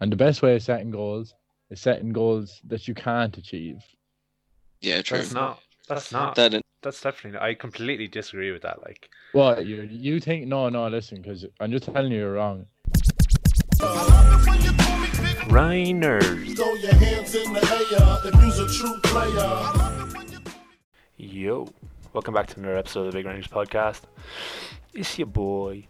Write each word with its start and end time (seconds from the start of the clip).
And 0.00 0.12
the 0.12 0.16
best 0.16 0.42
way 0.42 0.54
of 0.54 0.62
setting 0.62 0.90
goals 0.90 1.34
is 1.70 1.80
setting 1.80 2.10
goals 2.12 2.60
that 2.66 2.86
you 2.86 2.94
can't 2.94 3.36
achieve. 3.36 3.78
Yeah, 4.80 5.00
true. 5.02 5.18
That's 5.18 5.32
not. 5.32 5.60
That's 5.88 6.12
not. 6.12 6.34
That 6.34 6.54
in- 6.54 6.62
That's 6.82 7.00
definitely. 7.00 7.40
I 7.40 7.54
completely 7.54 8.06
disagree 8.06 8.52
with 8.52 8.62
that. 8.62 8.82
Like, 8.82 9.08
Well, 9.32 9.62
you 9.62 9.82
you 9.90 10.20
think 10.20 10.46
no, 10.46 10.68
no, 10.68 10.86
listen, 10.88 11.22
because 11.22 11.46
I'm 11.60 11.70
just 11.72 11.84
telling 11.84 12.12
you 12.12 12.18
you're 12.18 12.34
wrong. 12.34 12.66
Ryaners. 15.48 16.56
Throw 16.56 16.74
your 16.74 16.94
hands 16.94 17.34
in 17.34 17.52
the 17.52 17.60
air 17.60 18.32
if 18.32 18.42
you's 18.42 18.58
a 18.58 18.68
true 18.78 19.00
player. 19.02 20.52
Yo, 21.16 21.68
welcome 22.12 22.34
back 22.34 22.46
to 22.48 22.58
another 22.58 22.76
episode 22.76 23.06
of 23.06 23.12
the 23.12 23.18
Big 23.22 23.26
Ryaners 23.26 23.48
podcast. 23.48 24.02
It's 24.92 25.18
your 25.18 25.26
boy. 25.28 25.86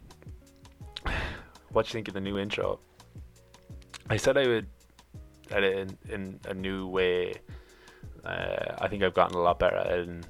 What 1.72 1.86
you 1.88 1.92
think 1.92 2.08
of 2.08 2.14
the 2.14 2.20
new 2.20 2.38
intro? 2.38 2.78
I 4.08 4.16
said 4.16 4.36
I 4.36 4.46
would 4.46 4.68
edit 5.50 5.96
in, 6.08 6.12
in 6.12 6.40
a 6.48 6.54
new 6.54 6.86
way. 6.86 7.34
Uh, 8.24 8.74
I 8.78 8.88
think 8.88 9.02
I've 9.02 9.14
gotten 9.14 9.36
a 9.36 9.40
lot 9.40 9.58
better 9.58 9.76
at 9.76 9.86
editing, 9.86 10.24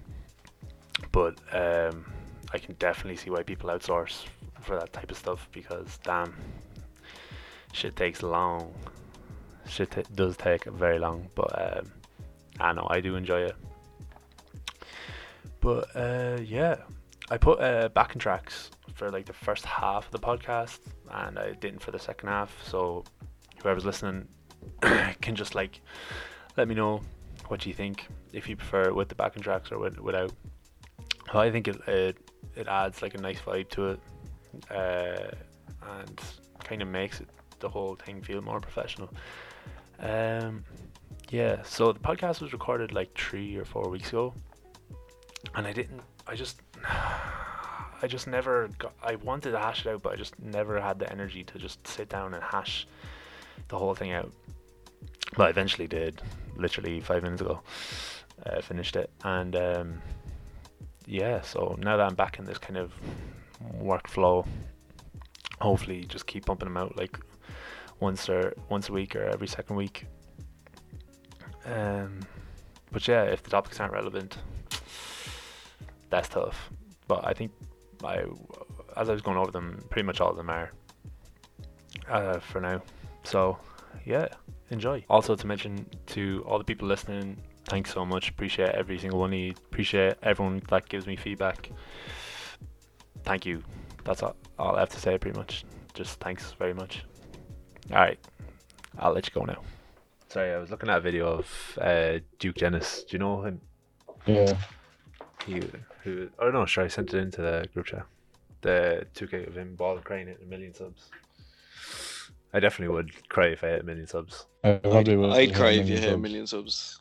but 1.12 1.38
um, 1.52 2.04
I 2.52 2.58
can 2.58 2.74
definitely 2.78 3.16
see 3.16 3.30
why 3.30 3.42
people 3.42 3.70
outsource 3.70 4.24
for 4.60 4.78
that 4.78 4.92
type 4.92 5.10
of 5.10 5.16
stuff 5.16 5.48
because 5.52 5.98
damn, 6.02 6.34
shit 7.72 7.96
takes 7.96 8.22
long. 8.22 8.74
Shit 9.68 9.90
t- 9.90 10.04
does 10.14 10.36
take 10.36 10.64
very 10.64 10.98
long, 10.98 11.28
but 11.34 11.78
um, 11.78 11.92
I 12.60 12.72
know 12.72 12.86
I 12.88 13.00
do 13.00 13.16
enjoy 13.16 13.42
it. 13.42 13.56
But 15.60 15.94
uh, 15.96 16.38
yeah, 16.42 16.76
I 17.30 17.36
put 17.36 17.60
uh, 17.60 17.88
backing 17.88 18.20
tracks 18.20 18.70
for 18.94 19.10
like 19.10 19.26
the 19.26 19.32
first 19.32 19.64
half 19.66 20.06
of 20.06 20.12
the 20.12 20.18
podcast, 20.18 20.78
and 21.10 21.38
I 21.38 21.52
didn't 21.52 21.80
for 21.80 21.90
the 21.90 21.98
second 21.98 22.28
half. 22.28 22.56
So 22.64 23.04
whoever's 23.66 23.84
listening 23.84 24.28
can 25.20 25.34
just 25.34 25.56
like 25.56 25.80
let 26.56 26.68
me 26.68 26.74
know 26.74 27.00
what 27.48 27.66
you 27.66 27.72
think 27.72 28.06
if 28.32 28.48
you 28.48 28.54
prefer 28.54 28.84
it 28.84 28.94
with 28.94 29.08
the 29.08 29.14
backing 29.16 29.42
tracks 29.42 29.72
or 29.72 29.78
with, 29.78 29.98
without. 29.98 30.32
I 31.34 31.50
think 31.50 31.66
it, 31.66 31.76
it 31.88 32.16
it 32.54 32.68
adds 32.68 33.02
like 33.02 33.14
a 33.14 33.18
nice 33.18 33.40
vibe 33.40 33.68
to 33.70 33.88
it, 33.90 34.00
uh, 34.70 35.30
and 36.00 36.20
kind 36.62 36.80
of 36.80 36.86
makes 36.86 37.20
it 37.20 37.28
the 37.58 37.68
whole 37.68 37.96
thing 37.96 38.22
feel 38.22 38.40
more 38.40 38.60
professional. 38.60 39.10
Um, 39.98 40.64
yeah. 41.30 41.62
So 41.64 41.92
the 41.92 41.98
podcast 41.98 42.40
was 42.40 42.52
recorded 42.52 42.92
like 42.92 43.18
three 43.18 43.56
or 43.56 43.64
four 43.64 43.88
weeks 43.88 44.10
ago 44.10 44.32
and 45.56 45.66
I 45.66 45.72
didn't. 45.72 46.02
I 46.26 46.36
just, 46.36 46.60
I 46.84 48.06
just 48.06 48.28
never 48.28 48.68
got. 48.78 48.92
I 49.02 49.16
wanted 49.16 49.50
to 49.52 49.58
hash 49.58 49.84
it 49.84 49.90
out, 49.90 50.02
but 50.02 50.12
I 50.12 50.16
just 50.16 50.38
never 50.38 50.80
had 50.80 51.00
the 51.00 51.10
energy 51.10 51.42
to 51.44 51.58
just 51.58 51.84
sit 51.86 52.08
down 52.08 52.34
and 52.34 52.42
hash 52.42 52.86
the 53.68 53.78
whole 53.78 53.94
thing 53.94 54.12
out. 54.12 54.32
But 55.36 55.48
I 55.48 55.50
eventually 55.50 55.86
did, 55.86 56.22
literally 56.56 57.00
five 57.00 57.22
minutes 57.22 57.42
ago. 57.42 57.60
Uh, 58.44 58.60
finished 58.60 58.96
it, 58.96 59.10
and 59.24 59.56
um, 59.56 60.02
yeah. 61.06 61.40
So 61.40 61.76
now 61.80 61.96
that 61.96 62.06
I'm 62.06 62.14
back 62.14 62.38
in 62.38 62.44
this 62.44 62.58
kind 62.58 62.76
of 62.76 62.92
workflow, 63.80 64.46
hopefully 65.60 66.04
just 66.04 66.26
keep 66.26 66.46
pumping 66.46 66.68
them 66.68 66.76
out 66.76 66.96
like 66.96 67.18
once 68.00 68.28
or 68.28 68.54
once 68.68 68.88
a 68.88 68.92
week 68.92 69.16
or 69.16 69.24
every 69.24 69.48
second 69.48 69.76
week. 69.76 70.06
Um, 71.64 72.20
but 72.92 73.06
yeah, 73.08 73.24
if 73.24 73.42
the 73.42 73.50
topics 73.50 73.80
aren't 73.80 73.92
relevant, 73.92 74.38
that's 76.10 76.28
tough. 76.28 76.70
But 77.08 77.26
I 77.26 77.32
think 77.32 77.52
I, 78.04 78.24
as 78.96 79.08
I 79.08 79.12
was 79.12 79.22
going 79.22 79.38
over 79.38 79.50
them, 79.50 79.82
pretty 79.90 80.06
much 80.06 80.20
all 80.20 80.30
of 80.30 80.36
them 80.36 80.50
are 80.50 80.70
uh, 82.08 82.38
for 82.38 82.60
now. 82.60 82.82
So 83.26 83.58
yeah, 84.04 84.28
enjoy. 84.70 85.04
Also 85.10 85.34
to 85.34 85.46
mention 85.46 85.84
to 86.06 86.44
all 86.46 86.58
the 86.58 86.64
people 86.64 86.86
listening, 86.86 87.36
thanks 87.64 87.92
so 87.92 88.06
much. 88.06 88.30
Appreciate 88.30 88.70
every 88.70 88.98
single 88.98 89.18
one 89.18 89.32
of 89.32 89.38
you. 89.38 89.50
Appreciate 89.50 90.14
everyone 90.22 90.62
that 90.68 90.88
gives 90.88 91.06
me 91.08 91.16
feedback. 91.16 91.70
Thank 93.24 93.44
you. 93.44 93.64
That's 94.04 94.22
all, 94.22 94.36
all 94.58 94.76
I 94.76 94.80
have 94.80 94.90
to 94.90 95.00
say. 95.00 95.18
Pretty 95.18 95.36
much. 95.36 95.64
Just 95.92 96.20
thanks 96.20 96.52
very 96.52 96.72
much. 96.72 97.04
All 97.90 97.98
right, 97.98 98.18
I'll 98.98 99.12
let 99.12 99.26
you 99.26 99.32
go 99.34 99.44
now. 99.44 99.60
Sorry, 100.28 100.52
I 100.52 100.58
was 100.58 100.70
looking 100.70 100.88
at 100.88 100.98
a 100.98 101.00
video 101.00 101.26
of 101.26 101.78
uh, 101.80 102.18
Duke 102.38 102.56
Dennis. 102.56 103.04
Do 103.04 103.14
you 103.14 103.18
know 103.18 103.42
him? 103.42 103.60
Yeah. 104.26 104.56
he 105.46 105.62
who 106.04 106.28
I 106.38 106.44
don't 106.44 106.52
know, 106.52 106.66
sure 106.66 106.84
I 106.84 106.88
sent 106.88 107.12
it 107.14 107.18
into 107.18 107.42
the 107.42 107.66
group 107.74 107.86
chat. 107.86 108.06
The 108.60 109.06
2K 109.14 109.48
of 109.48 109.56
him 109.56 109.74
ball 109.74 109.98
crying 109.98 110.28
at 110.28 110.40
a 110.42 110.46
million 110.46 110.74
subs. 110.74 111.10
I 112.56 112.58
definitely 112.60 112.94
would 112.94 113.28
cry 113.28 113.48
if 113.48 113.62
I 113.62 113.66
hit 113.66 113.82
a 113.82 113.84
million 113.84 114.06
subs. 114.06 114.46
I 114.64 114.76
probably 114.76 115.14
will. 115.14 115.34
I'd 115.34 115.48
hit 115.48 115.56
cry 115.56 115.72
if 115.72 115.90
you 115.90 115.98
hit 115.98 116.14
a 116.14 116.16
million 116.16 116.46
subs. 116.46 117.00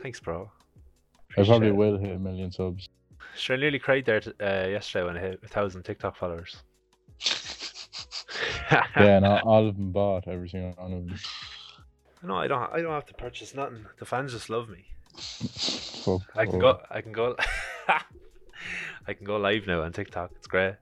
Thanks, 0.00 0.20
bro. 0.20 0.48
I 1.36 1.42
probably 1.42 1.70
it. 1.70 1.76
will 1.76 1.98
hit 1.98 2.14
a 2.14 2.18
million 2.20 2.52
subs. 2.52 2.88
Sure, 3.34 3.56
I 3.56 3.58
nearly 3.58 3.80
cried 3.80 4.04
there 4.06 4.20
t- 4.20 4.32
uh, 4.40 4.68
yesterday 4.68 5.06
when 5.06 5.16
I 5.16 5.20
hit 5.22 5.40
a 5.42 5.48
thousand 5.48 5.82
TikTok 5.82 6.16
followers. 6.16 6.56
Yeah, 8.70 9.16
and 9.16 9.26
all, 9.26 9.40
all 9.44 9.66
of 9.66 9.76
them 9.76 9.90
bought 9.90 10.28
every 10.28 10.48
single 10.48 10.72
one 10.80 10.92
of 10.92 11.06
them. 11.08 11.18
No, 12.22 12.36
I 12.36 12.46
don't. 12.46 12.72
I 12.72 12.80
don't 12.80 12.92
have 12.92 13.06
to 13.06 13.14
purchase 13.14 13.52
nothing. 13.52 13.84
The 13.98 14.04
fans 14.04 14.32
just 14.32 14.48
love 14.48 14.68
me. 14.68 14.84
Fuck. 15.16 16.22
I 16.36 16.46
can 16.46 16.54
oh. 16.54 16.60
go. 16.60 16.80
I 16.88 17.00
can 17.00 17.10
go. 17.10 17.36
I 17.88 19.12
can 19.14 19.26
go 19.26 19.36
live 19.38 19.66
now 19.66 19.82
on 19.82 19.92
TikTok. 19.92 20.30
It's 20.36 20.46
great. 20.46 20.76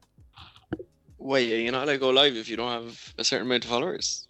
Wait, 1.28 1.62
you're 1.62 1.72
not 1.72 1.82
allowed 1.82 1.92
to 1.92 1.98
go 1.98 2.08
live 2.08 2.36
if 2.36 2.48
you 2.48 2.56
don't 2.56 2.72
have 2.72 3.12
a 3.18 3.22
certain 3.22 3.46
amount 3.46 3.62
of 3.62 3.70
followers. 3.70 4.26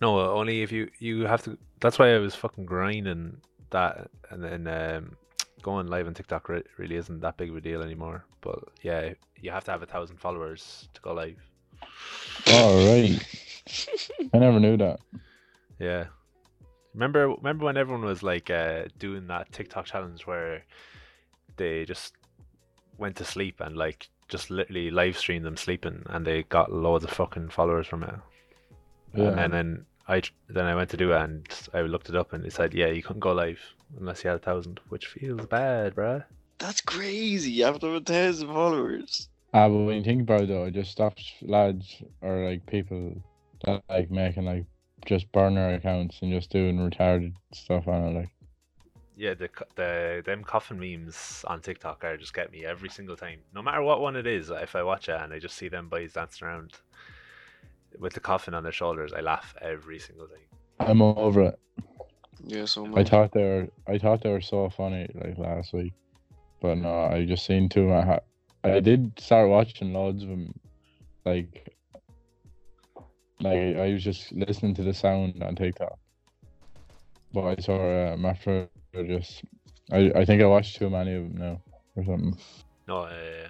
No, 0.00 0.18
only 0.18 0.62
if 0.62 0.72
you 0.72 0.90
you 0.98 1.26
have 1.26 1.44
to. 1.44 1.56
That's 1.78 1.96
why 1.96 2.12
I 2.12 2.18
was 2.18 2.34
fucking 2.34 2.64
grinding 2.64 3.36
that, 3.70 4.10
and 4.30 4.42
then 4.42 4.66
um, 4.66 5.16
going 5.62 5.86
live 5.86 6.08
on 6.08 6.14
TikTok 6.14 6.48
re- 6.48 6.64
really 6.76 6.96
isn't 6.96 7.20
that 7.20 7.36
big 7.36 7.50
of 7.50 7.56
a 7.56 7.60
deal 7.60 7.82
anymore. 7.82 8.24
But 8.40 8.64
yeah, 8.82 9.14
you 9.40 9.52
have 9.52 9.62
to 9.66 9.70
have 9.70 9.84
a 9.84 9.86
thousand 9.86 10.16
followers 10.16 10.88
to 10.92 11.00
go 11.02 11.14
live. 11.14 11.38
All 12.48 12.74
right. 12.88 13.24
I 14.34 14.38
never 14.38 14.58
knew 14.58 14.76
that. 14.78 14.98
Yeah. 15.78 16.06
Remember, 16.94 17.28
remember 17.28 17.66
when 17.66 17.76
everyone 17.76 18.04
was 18.04 18.24
like 18.24 18.50
uh, 18.50 18.86
doing 18.98 19.28
that 19.28 19.52
TikTok 19.52 19.84
challenge 19.84 20.26
where 20.26 20.64
they 21.58 21.84
just 21.84 22.14
went 22.98 23.14
to 23.18 23.24
sleep 23.24 23.60
and 23.60 23.76
like 23.76 24.08
just 24.32 24.50
literally 24.50 24.90
live 24.90 25.16
streamed 25.16 25.44
them 25.44 25.56
sleeping, 25.56 26.02
and 26.06 26.26
they 26.26 26.42
got 26.44 26.72
loads 26.72 27.04
of 27.04 27.10
fucking 27.10 27.50
followers 27.50 27.86
from 27.86 28.02
it. 28.02 28.14
Yeah. 29.14 29.38
And 29.38 29.52
then 29.52 29.86
I 30.08 30.22
then 30.48 30.64
I 30.64 30.74
went 30.74 30.90
to 30.90 30.96
do 30.96 31.12
it 31.12 31.20
and 31.20 31.46
I 31.72 31.82
looked 31.82 32.08
it 32.08 32.16
up 32.16 32.32
and 32.32 32.44
it 32.44 32.52
said, 32.52 32.74
yeah, 32.74 32.88
you 32.88 33.02
couldn't 33.02 33.20
go 33.20 33.32
live 33.32 33.60
unless 33.98 34.24
you 34.24 34.30
had 34.30 34.40
a 34.40 34.42
thousand, 34.42 34.80
which 34.88 35.06
feels 35.06 35.46
bad, 35.46 35.94
bruh. 35.94 36.24
That's 36.58 36.80
crazy. 36.80 37.52
You 37.52 37.64
have 37.66 37.78
to 37.80 37.86
have 37.86 38.02
a 38.02 38.04
thousand 38.04 38.48
followers. 38.48 39.28
Ah, 39.54 39.68
but 39.68 39.78
when 39.78 39.96
you 39.98 40.04
think 40.04 40.22
about 40.22 40.42
it 40.42 40.48
though, 40.48 40.64
it 40.64 40.74
just 40.74 40.92
stops 40.92 41.32
lads 41.42 42.02
or 42.22 42.48
like 42.48 42.64
people 42.66 43.22
that 43.64 43.82
like 43.88 44.10
making 44.10 44.46
like 44.46 44.64
just 45.04 45.30
burner 45.32 45.74
accounts 45.74 46.20
and 46.22 46.32
just 46.32 46.50
doing 46.50 46.78
retarded 46.78 47.34
stuff 47.52 47.86
on 47.86 48.04
it. 48.04 48.14
Like, 48.14 48.30
Yeah, 49.16 49.34
the 49.34 49.50
the 49.74 50.22
them 50.24 50.42
coffin 50.42 50.78
memes 50.78 51.44
on 51.46 51.60
TikTok 51.60 52.02
are 52.04 52.16
just 52.16 52.32
get 52.34 52.50
me 52.50 52.64
every 52.64 52.88
single 52.88 53.16
time. 53.16 53.40
No 53.54 53.62
matter 53.62 53.82
what 53.82 54.00
one 54.00 54.16
it 54.16 54.26
is, 54.26 54.50
if 54.50 54.74
I 54.74 54.82
watch 54.82 55.08
it 55.08 55.20
and 55.20 55.32
I 55.32 55.38
just 55.38 55.56
see 55.56 55.68
them 55.68 55.88
boys 55.88 56.14
dancing 56.14 56.48
around 56.48 56.72
with 57.98 58.14
the 58.14 58.20
coffin 58.20 58.54
on 58.54 58.62
their 58.62 58.72
shoulders, 58.72 59.12
I 59.12 59.20
laugh 59.20 59.54
every 59.60 59.98
single 59.98 60.26
time. 60.26 60.38
I'm 60.80 61.02
over 61.02 61.42
it. 61.42 61.58
Yeah, 62.44 62.64
so 62.64 62.88
I 62.96 63.04
thought 63.04 63.32
they 63.32 63.42
were, 63.42 63.68
I 63.86 63.98
thought 63.98 64.22
they 64.22 64.30
were 64.30 64.40
so 64.40 64.68
funny 64.70 65.08
like 65.14 65.38
last 65.38 65.72
week, 65.72 65.92
but 66.60 66.76
no, 66.78 67.04
I 67.04 67.24
just 67.24 67.46
seen 67.46 67.68
two. 67.68 67.92
I, 67.92 68.00
ha- 68.00 68.20
I 68.64 68.80
did 68.80 69.12
start 69.20 69.48
watching 69.48 69.92
loads 69.92 70.22
of 70.22 70.30
them, 70.30 70.58
like, 71.24 71.68
like 73.40 73.76
I 73.76 73.92
was 73.92 74.02
just 74.02 74.32
listening 74.32 74.74
to 74.76 74.82
the 74.82 74.94
sound 74.94 75.42
on 75.42 75.54
TikTok. 75.54 75.98
But 77.32 77.44
I 77.44 77.62
saw 77.62 78.12
um, 78.12 78.26
after 78.26 78.68
just, 78.94 79.42
I 79.90 80.12
I 80.14 80.24
think 80.24 80.42
I 80.42 80.46
watched 80.46 80.76
too 80.76 80.90
many 80.90 81.14
of 81.14 81.22
them 81.24 81.36
now 81.38 81.60
or 81.96 82.04
something. 82.04 82.36
No, 82.86 82.98
uh, 83.02 83.48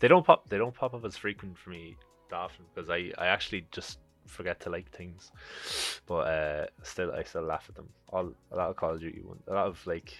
they 0.00 0.08
don't 0.08 0.24
pop. 0.26 0.48
They 0.48 0.58
don't 0.58 0.74
pop 0.74 0.94
up 0.94 1.04
as 1.04 1.16
frequent 1.16 1.56
for 1.56 1.70
me 1.70 1.96
that 2.30 2.36
often 2.36 2.64
because 2.74 2.90
I, 2.90 3.12
I 3.18 3.26
actually 3.26 3.66
just 3.70 3.98
forget 4.26 4.58
to 4.60 4.70
like 4.70 4.90
things. 4.90 5.30
But 6.06 6.26
uh, 6.26 6.66
still, 6.82 7.12
I 7.12 7.22
still 7.22 7.42
laugh 7.42 7.66
at 7.68 7.74
them. 7.76 7.88
All 8.08 8.32
a 8.50 8.56
lot 8.56 8.70
of 8.70 8.76
Call 8.76 8.90
of 8.94 9.00
Duty 9.00 9.20
one, 9.22 9.38
a 9.48 9.52
lot 9.54 9.66
of 9.66 9.86
like, 9.86 10.16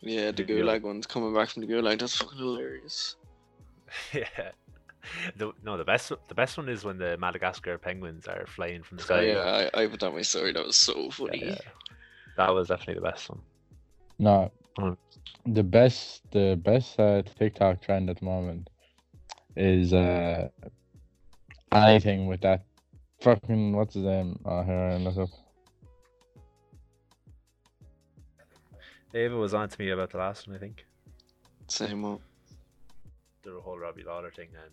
Yeah, 0.00 0.32
the 0.32 0.42
Yeah. 0.42 0.48
Gulag 0.60 0.82
ones 0.82 1.06
coming 1.06 1.32
back 1.34 1.50
from 1.50 1.62
the 1.66 1.72
Gulag. 1.72 1.98
That's 2.00 2.16
fucking 2.16 2.38
hilarious. 2.38 3.16
yeah. 4.12 4.50
The, 5.36 5.52
no, 5.62 5.76
the 5.76 5.84
best 5.84 6.12
the 6.28 6.34
best 6.34 6.56
one 6.56 6.68
is 6.68 6.82
when 6.84 6.96
the 6.98 7.16
Madagascar 7.18 7.76
penguins 7.78 8.26
are 8.26 8.46
flying 8.46 8.82
from 8.82 8.96
the 8.96 9.02
Oh, 9.02 9.06
sky. 9.06 9.22
yeah, 9.22 9.68
I, 9.74 9.82
I 9.82 9.86
put 9.86 10.00
that 10.00 10.08
in 10.08 10.14
my 10.14 10.22
story. 10.22 10.52
That 10.52 10.64
was 10.66 10.76
so 10.76 10.94
Yeah, 11.04 11.10
funny. 11.10 11.46
yeah. 11.46 11.54
That 12.36 12.54
was 12.54 12.68
definitely 12.68 12.94
the 12.94 13.02
best 13.02 13.28
one. 13.28 13.40
No, 14.18 14.50
Mm. 14.78 14.96
the 15.46 15.62
best 15.62 16.22
the 16.32 16.58
best 16.62 16.98
uh, 16.98 17.22
TikTok 17.22 17.80
trend 17.80 18.10
at 18.10 18.18
the 18.18 18.24
moment 18.24 18.70
is 19.56 19.92
uh 19.92 20.48
anything 21.72 22.26
with 22.26 22.40
that 22.40 22.64
fucking 23.20 23.72
what's 23.76 23.94
his 23.94 24.04
name? 24.04 24.38
Oh, 24.44 24.62
here 24.62 24.74
I 24.74 24.96
look 24.96 25.16
up. 25.16 25.28
David 29.12 29.36
was 29.38 29.54
on 29.54 29.68
to 29.68 29.80
me 29.80 29.90
about 29.90 30.10
the 30.10 30.18
last 30.18 30.48
one, 30.48 30.56
I 30.56 30.58
think. 30.58 30.84
Same 31.68 32.02
one. 32.02 32.18
The 33.44 33.60
whole 33.60 33.78
Robbie 33.78 34.02
Lawlor 34.02 34.34
thing 34.34 34.48
and 34.60 34.72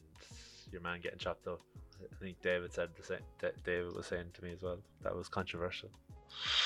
your 0.72 0.82
man 0.82 1.00
getting 1.00 1.20
chopped 1.20 1.46
up. 1.48 1.62
I 2.04 2.24
think 2.24 2.42
David 2.42 2.74
said 2.74 2.90
the 2.98 3.04
same. 3.04 3.20
Da- 3.40 3.50
David 3.64 3.96
was 3.96 4.08
saying 4.08 4.32
to 4.34 4.44
me 4.44 4.52
as 4.54 4.62
well 4.62 4.78
that 5.04 5.16
was 5.16 5.28
controversial. 5.28 5.90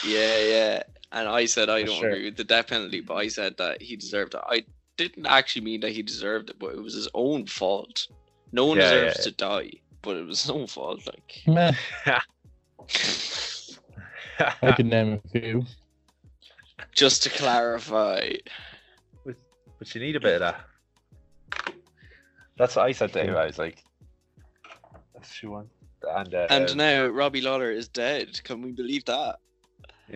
Yeah, 0.03 0.37
yeah. 0.39 0.83
And 1.11 1.27
I 1.27 1.45
said 1.45 1.69
I 1.69 1.81
For 1.81 1.87
don't 1.87 1.99
sure. 1.99 2.09
agree 2.09 2.25
with 2.25 2.37
the 2.37 2.43
death 2.43 2.67
penalty, 2.67 3.01
but 3.01 3.15
I 3.15 3.27
said 3.27 3.57
that 3.57 3.81
he 3.81 3.95
deserved 3.95 4.33
it. 4.35 4.41
I 4.47 4.65
didn't 4.97 5.25
actually 5.25 5.63
mean 5.65 5.81
that 5.81 5.91
he 5.91 6.01
deserved 6.03 6.49
it, 6.49 6.59
but 6.59 6.73
it 6.75 6.81
was 6.81 6.93
his 6.93 7.09
own 7.13 7.45
fault. 7.45 8.07
No 8.51 8.65
one 8.67 8.77
Yeah, 8.77 8.83
deserves 8.83 9.17
yeah, 9.17 9.23
to 9.23 9.31
die, 9.31 9.71
but 10.01 10.15
it 10.17 10.25
was 10.25 10.41
his 10.43 10.51
own 10.51 10.67
fault. 10.67 11.01
Like, 11.05 11.41
Meh, 11.47 11.73
I 14.61 14.71
could 14.73 14.85
name 14.85 15.19
a 15.23 15.29
few. 15.29 15.65
just 16.93 17.23
to 17.23 17.29
clarify, 17.29 18.31
But 19.25 19.93
you 19.93 20.01
need 20.01 20.15
a 20.15 20.19
bit 20.21 20.35
of 20.35 20.39
that. 20.41 20.61
That's 22.57 22.75
what 22.77 22.85
I 22.85 22.93
said 22.93 23.11
to 23.13 23.23
him. 23.23 23.35
I 23.35 23.45
was 23.47 23.59
like, 23.59 23.83
"That's 25.25 25.43
what 25.43 25.43
you 25.43 25.51
want." 25.51 25.69
And, 26.07 26.35
uh, 26.35 26.47
and 26.51 26.75
now 26.77 27.07
Robbie 27.07 27.41
Lawlor 27.41 27.71
is 27.75 27.87
dead. 27.87 28.41
Can 28.43 28.61
we 28.61 28.71
believe 28.71 29.05
that? 29.05 29.37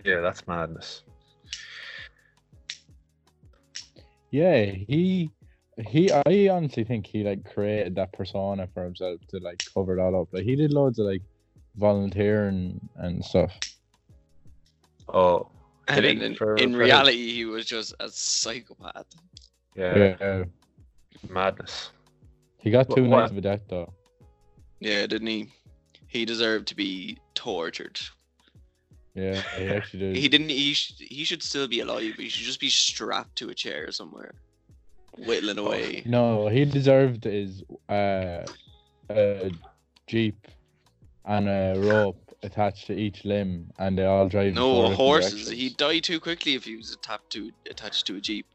yeah, 0.06 0.20
that's 0.22 0.48
madness. 0.48 1.04
Yeah, 4.32 4.66
he 4.66 5.32
he 5.88 6.12
I 6.12 6.50
honestly 6.50 6.84
think 6.84 7.08
he 7.08 7.24
like 7.24 7.44
created 7.52 7.96
that 7.96 8.14
persona 8.14 8.68
for 8.74 8.84
himself 8.84 9.20
to 9.30 9.40
like 9.40 9.64
cover 9.74 9.98
it 9.98 10.02
all 10.02 10.22
up. 10.22 10.28
Like 10.32 10.44
he 10.44 10.56
did 10.56 10.72
loads 10.72 11.00
of 11.00 11.08
like 11.08 11.24
volunteering 11.78 12.80
and 12.98 13.24
stuff. 13.26 13.58
Oh, 15.12 15.48
And 15.88 16.04
Did 16.04 16.20
he? 16.20 16.26
in, 16.26 16.36
For- 16.36 16.56
in 16.58 16.72
for 16.74 16.78
who? 16.78 16.84
reality, 16.84 17.34
he 17.34 17.46
was 17.46 17.66
just 17.66 17.96
a 18.00 18.10
psychopath. 18.10 19.08
yeah, 19.76 20.16
Yeah. 20.22 20.44
madness. 21.28 21.90
He 22.60 22.70
got 22.70 22.88
Wha- 22.90 22.96
too 22.96 23.10
what- 23.10 23.22
nice 23.22 23.32
of 23.32 23.38
a 23.38 23.42
death 23.42 23.62
though. 23.68 23.92
Yeah, 24.80 25.06
didn't 25.08 25.28
he? 25.28 25.52
He 26.08 26.26
deserved 26.26 26.68
to 26.70 26.76
be 26.76 27.18
tortured. 27.36 28.00
Yeah, 29.14 29.42
he 29.58 29.68
actually 29.76 30.00
did. 30.00 30.16
He 30.16 30.28
didn't. 30.28 30.50
He 30.50 30.74
sh- 30.74 30.94
he 30.98 31.24
should 31.24 31.44
still 31.44 31.68
be 31.68 31.82
alive. 31.82 32.14
But 32.16 32.24
he 32.24 32.30
should 32.30 32.46
just 32.46 32.60
be 32.60 32.70
strapped 32.70 33.36
to 33.38 33.50
a 33.50 33.54
chair 33.54 33.92
somewhere, 33.92 34.34
whittling 35.18 35.58
away. 35.58 36.04
No, 36.06 36.48
he 36.48 36.66
deserved 36.66 37.26
his 37.26 37.64
uh, 37.90 38.46
a 39.10 39.52
jeep 40.08 40.48
and 41.26 41.48
a 41.48 41.74
rope 41.78 42.36
attached 42.42 42.88
to 42.88 42.94
each 42.94 43.26
limb, 43.26 43.72
and 43.78 43.98
they 43.98 44.06
all 44.06 44.28
drive. 44.28 44.54
No 44.54 44.92
horses. 44.94 45.50
He'd 45.50 45.78
die 45.78 46.00
too 46.00 46.20
quickly 46.20 46.56
if 46.56 46.64
he 46.64 46.78
was 46.78 46.94
attached 46.94 47.30
to 47.32 47.52
attached 47.70 48.08
to 48.08 48.16
a 48.16 48.22
jeep. 48.22 48.46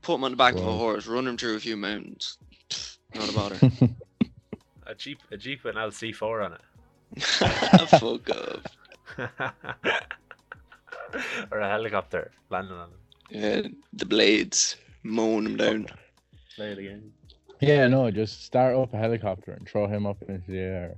Put 0.00 0.16
him 0.16 0.24
on 0.24 0.32
the 0.32 0.36
back 0.36 0.54
of 0.54 0.66
a 0.66 0.72
horse, 0.72 1.06
run 1.06 1.28
him 1.28 1.36
through 1.36 1.54
a 1.54 1.60
few 1.60 1.76
mountains. 1.76 2.38
Not 3.14 3.28
a 3.28 3.32
bother. 3.32 3.70
A 4.92 4.94
jeep, 4.94 5.20
a 5.30 5.38
jeep 5.38 5.64
with 5.64 5.74
an 5.74 5.80
LC4 5.82 6.44
on 6.44 6.52
it. 6.52 7.22
Fuck 7.88 8.28
off. 8.28 8.66
it, 9.16 10.02
or 11.50 11.60
a 11.60 11.68
helicopter 11.70 12.30
landing 12.50 12.76
on 12.76 12.90
it. 12.90 12.96
Yeah, 13.64 13.68
the 13.94 14.04
blades 14.04 14.76
mowing 15.02 15.46
him 15.46 15.56
down. 15.56 15.86
Play 16.56 16.72
it 16.72 16.78
again. 16.78 17.10
yeah, 17.60 17.86
no, 17.88 18.10
just 18.10 18.44
start 18.44 18.76
up 18.76 18.92
a 18.92 18.98
helicopter 18.98 19.52
and 19.52 19.66
throw 19.66 19.86
him 19.86 20.04
up 20.06 20.20
into 20.28 20.50
the 20.50 20.58
air. 20.58 20.96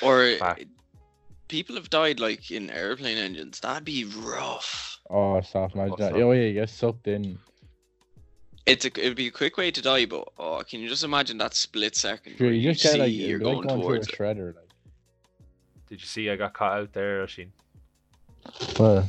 Or 0.00 0.34
Fuck. 0.38 0.60
people 1.48 1.74
have 1.76 1.90
died 1.90 2.20
like 2.20 2.50
in 2.50 2.70
airplane 2.70 3.18
engines. 3.18 3.60
That'd 3.60 3.84
be 3.84 4.04
rough. 4.04 4.98
Oh, 5.10 5.38
stop! 5.42 5.74
Imagine 5.74 5.92
Oh, 5.92 5.96
that. 5.98 6.12
Oh 6.14 6.32
yeah, 6.32 6.44
you 6.44 6.54
get 6.54 6.70
sucked 6.70 7.06
in. 7.06 7.38
It's 8.66 8.84
a 8.84 8.88
it'd 8.88 9.16
be 9.16 9.28
a 9.28 9.30
quick 9.30 9.56
way 9.56 9.70
to 9.70 9.80
die, 9.80 10.06
but 10.06 10.28
oh, 10.38 10.62
can 10.68 10.80
you 10.80 10.88
just 10.88 11.04
imagine 11.04 11.38
that 11.38 11.54
split 11.54 11.94
second 11.94 12.36
Sure, 12.36 12.48
you 12.48 12.60
you 12.60 12.72
just 12.72 12.82
get 12.82 12.92
see 12.92 12.98
like 12.98 13.12
you're 13.12 13.36
it'd 13.36 13.40
be 13.40 13.44
like 13.44 13.54
going 13.54 13.68
going 13.68 13.80
through 13.80 13.92
a 13.92 13.94
towards 13.94 14.08
shredder. 14.08 14.54
Like. 14.54 14.68
Did 15.88 16.00
you 16.00 16.06
see 16.06 16.28
I 16.30 16.36
got 16.36 16.52
caught 16.52 16.78
out 16.78 16.92
there, 16.92 17.22
Oisin? 17.22 17.52
But 18.76 19.04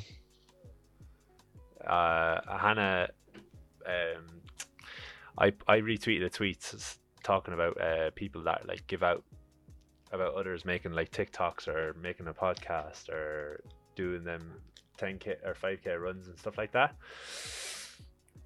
uh, 1.85 2.57
Hannah, 2.57 3.09
um, 3.85 4.25
I 5.37 5.53
I 5.67 5.79
retweeted 5.79 6.25
a 6.25 6.29
tweet 6.29 6.73
talking 7.23 7.53
about 7.53 7.81
uh, 7.81 8.11
people 8.15 8.43
that 8.43 8.67
like 8.67 8.85
give 8.87 9.03
out 9.03 9.23
about 10.11 10.35
others 10.35 10.65
making 10.65 10.93
like 10.93 11.11
TikToks 11.11 11.67
or 11.67 11.95
making 12.01 12.27
a 12.27 12.33
podcast 12.33 13.09
or 13.09 13.61
doing 13.95 14.23
them 14.23 14.53
10k 14.97 15.45
or 15.45 15.53
5k 15.53 16.01
runs 16.01 16.27
and 16.27 16.37
stuff 16.37 16.57
like 16.57 16.71
that. 16.71 16.95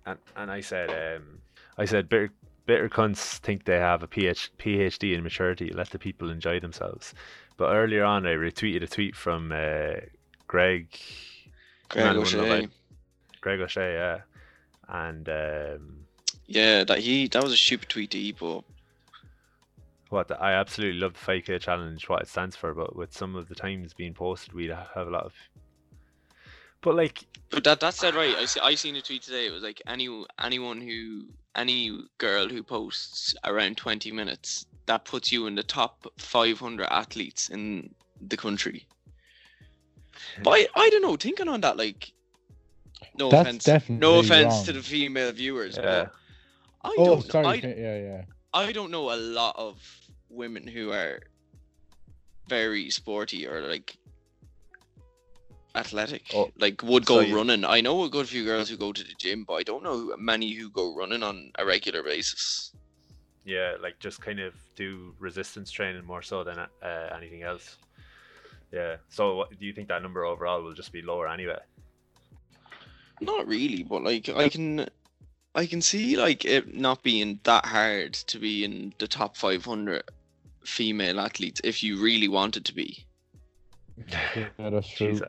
And 0.06 0.18
and 0.36 0.52
I 0.52 0.62
said 0.62 0.90
um 0.90 1.40
I 1.78 1.86
said 1.86 2.10
bitter 2.10 2.32
bitter 2.66 2.90
cunts 2.90 3.38
think 3.40 3.66
they 3.66 3.78
have 3.78 4.04
a 4.04 4.08
PH, 4.08 4.52
PhD 4.58 5.16
in 5.16 5.24
maturity. 5.24 5.72
Let 5.74 5.90
the 5.90 6.00
people 6.00 6.30
enjoy 6.30 6.60
themselves. 6.60 7.14
But 7.58 7.74
earlier 7.74 8.04
on, 8.04 8.26
I 8.26 8.32
retweeted 8.32 8.84
a 8.84 8.88
tweet 8.88 9.16
from 9.16 9.52
uh, 9.52 10.02
Greg 10.48 10.88
Greg 11.90 12.06
Man, 12.06 12.18
wouldn't 12.18 12.34
have 12.34 12.44
O'Shea. 12.46 12.68
Greg 13.42 13.60
O'Shea, 13.60 13.94
yeah. 13.94 14.22
And 14.88 15.28
um, 15.30 16.06
Yeah, 16.48 16.84
that 16.84 17.00
he 17.00 17.28
that 17.28 17.44
was 17.44 17.54
a 17.54 17.58
stupid 17.58 17.90
tweet 17.90 18.12
to 18.12 18.34
but 18.34 18.64
what 20.12 20.28
the, 20.28 20.42
I 20.42 20.54
absolutely 20.54 21.00
love 21.00 21.14
the 21.14 21.32
5k 21.32 21.62
challenge, 21.62 22.10
what 22.10 22.22
it 22.22 22.28
stands 22.28 22.56
for, 22.56 22.74
but 22.74 22.96
with 22.96 23.16
some 23.16 23.36
of 23.36 23.48
the 23.48 23.56
times 23.56 23.94
being 23.94 24.14
posted, 24.14 24.54
we 24.54 24.68
have 24.68 25.08
a 25.08 25.10
lot 25.10 25.26
of. 25.26 25.34
But 26.82 26.96
like, 26.96 27.26
but 27.50 27.64
that 27.64 27.80
that 27.80 27.94
said 27.94 28.16
right. 28.16 28.36
I 28.36 28.46
see, 28.46 28.60
I 28.60 28.76
seen 28.76 28.96
a 28.96 29.02
tweet 29.02 29.22
today. 29.22 29.46
It 29.46 29.54
was 29.54 29.64
like 29.64 29.82
any 29.88 30.26
anyone 30.40 30.82
who 30.82 31.26
any 31.56 32.06
girl 32.18 32.48
who 32.48 32.64
posts 32.64 33.36
around 33.44 33.78
twenty 33.78 34.12
minutes 34.12 34.66
that 34.88 35.06
puts 35.06 35.32
you 35.32 35.48
in 35.48 35.56
the 35.56 35.64
top 35.64 36.08
five 36.18 36.60
hundred 36.60 36.88
athletes 36.92 37.50
in 37.50 37.94
the 38.28 38.38
country. 38.38 38.88
Hmm. 40.36 40.44
But 40.44 40.52
I, 40.52 40.68
I 40.76 40.90
don't 40.90 41.02
know. 41.02 41.16
Thinking 41.16 41.48
on 41.48 41.62
that, 41.62 41.78
like, 41.78 42.12
no 43.16 43.30
That's 43.30 43.48
offense, 43.48 43.64
definitely 43.64 44.08
no 44.08 44.20
offense 44.20 44.54
wrong. 44.54 44.66
to 44.66 44.74
the 44.74 44.82
female 44.82 45.32
viewers, 45.32 45.78
yeah, 45.78 45.84
but 45.84 46.14
I 46.84 46.96
oh, 46.98 47.06
don't. 47.06 47.32
sorry. 47.32 47.46
I, 47.46 47.54
yeah, 47.54 47.98
yeah. 47.98 48.22
I 48.54 48.72
don't 48.72 48.92
know 48.92 49.12
a 49.14 49.18
lot 49.18 49.56
of 49.58 49.80
women 50.30 50.66
who 50.66 50.92
are 50.92 51.20
very 52.48 52.90
sporty 52.90 53.48
or 53.48 53.62
like 53.62 53.98
athletic, 55.76 56.24
Oh, 56.34 56.52
like 56.58 56.82
would 56.84 57.06
so 57.06 57.16
go 57.16 57.20
you- 57.22 57.36
running. 57.36 57.64
I 57.66 57.82
know 57.82 58.04
a 58.04 58.10
good 58.10 58.28
few 58.28 58.44
girls 58.46 58.70
who 58.70 58.78
go 58.78 58.92
to 58.94 59.04
the 59.04 59.14
gym, 59.18 59.44
but 59.48 59.54
I 59.56 59.64
don't 59.64 59.84
know 59.84 60.16
many 60.18 60.52
who 60.54 60.70
go 60.70 60.96
running 60.96 61.24
on 61.24 61.52
a 61.58 61.66
regular 61.66 62.04
basis. 62.04 62.74
yeah, 63.46 63.76
like 63.82 63.98
just 64.00 64.22
kind 64.22 64.40
of 64.40 64.54
do 64.76 65.16
resistance 65.20 65.72
training 65.72 66.06
more 66.06 66.22
so 66.22 66.44
than 66.44 66.60
uh, 66.60 66.68
anything 67.16 67.42
else. 67.44 67.78
Yeah. 68.72 68.98
So, 69.10 69.36
what, 69.36 69.58
do 69.60 69.66
you 69.66 69.74
think 69.74 69.88
that 69.90 70.02
number 70.04 70.24
overall 70.26 70.62
will 70.64 70.74
just 70.74 70.92
be 70.94 71.02
lower 71.02 71.28
anyway? 71.28 71.58
Not 73.20 73.48
really, 73.48 73.84
but 73.84 74.04
like 74.04 74.30
I 74.30 74.50
can, 74.50 74.88
I 75.56 75.66
can 75.66 75.82
see 75.82 76.18
like 76.18 76.46
it 76.46 76.74
not 76.76 77.04
being 77.04 77.40
that 77.44 77.66
hard 77.66 78.14
to 78.14 78.40
be 78.40 78.64
in 78.64 78.94
the 78.98 79.08
top 79.08 79.36
500 79.38 80.04
female 80.64 81.20
athletes 81.20 81.62
if 81.64 81.84
you 81.84 82.02
really 82.02 82.28
wanted 82.28 82.66
to 82.66 82.74
be. 82.76 83.06
Yeah, 84.36 84.48
that's 84.58 84.88
true. 84.90 85.12
Jeez, 85.14 85.22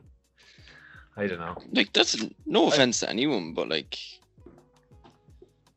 I 1.16 1.26
don't 1.26 1.38
know. 1.38 1.56
Like 1.72 1.92
that's 1.92 2.16
no 2.46 2.68
offense 2.68 3.00
to 3.00 3.10
anyone, 3.10 3.52
but 3.54 3.68
like 3.68 3.98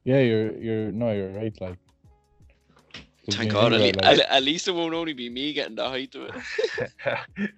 Yeah, 0.04 0.20
you're 0.20 0.52
you're 0.58 0.92
no, 0.92 1.12
you're 1.12 1.32
right. 1.34 1.54
Like, 1.60 1.78
'Cause 3.26 3.36
thank 3.36 3.52
God, 3.52 3.74
at, 3.74 3.80
le- 3.82 3.86
like- 3.88 4.06
at, 4.06 4.20
at 4.20 4.44
least 4.44 4.68
it 4.68 4.72
won't 4.72 4.94
only 4.94 5.14
be 5.14 5.30
me 5.30 5.52
getting 5.54 5.76
the 5.76 5.90
height 5.90 6.14
of 6.16 6.30
it. 6.30 7.20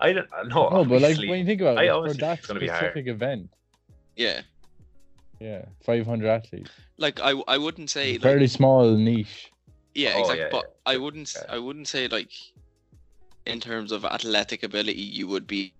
I 0.00 0.12
don't 0.12 0.28
know. 0.48 0.68
no, 0.70 0.84
but 0.84 1.02
like 1.02 1.16
when 1.18 1.40
you 1.40 1.44
think 1.46 1.60
about 1.60 1.82
it, 1.82 1.88
always 1.88 2.12
for 2.12 2.18
think 2.18 2.20
that 2.20 2.38
it's 2.38 2.46
gonna 2.46 2.60
be 2.60 2.66
hard. 2.68 2.78
specific 2.92 3.08
event, 3.08 3.50
Yeah, 4.16 4.42
yeah, 5.40 5.64
500 5.84 6.28
athletes, 6.28 6.70
like 6.98 7.20
I, 7.20 7.30
I 7.48 7.58
wouldn't 7.58 7.90
say 7.90 8.12
like, 8.12 8.22
fairly 8.22 8.46
small 8.48 8.94
niche. 8.96 9.50
yeah, 9.94 10.12
Oh, 10.14 10.20
exactly. 10.20 10.40
yeah, 10.44 10.48
but 10.52 10.64
yeah. 10.66 10.92
I 10.92 10.96
wouldn't, 10.98 11.28
s- 11.28 11.42
Yeah. 11.44 11.54
I 11.54 11.58
wouldn't 11.58 11.88
say 11.88 12.06
like 12.08 12.30
in 13.46 13.58
terms 13.60 13.90
of 13.92 14.04
athletic 14.04 14.62
ability, 14.62 15.00
you 15.02 15.26
would 15.26 15.46
be 15.46 15.72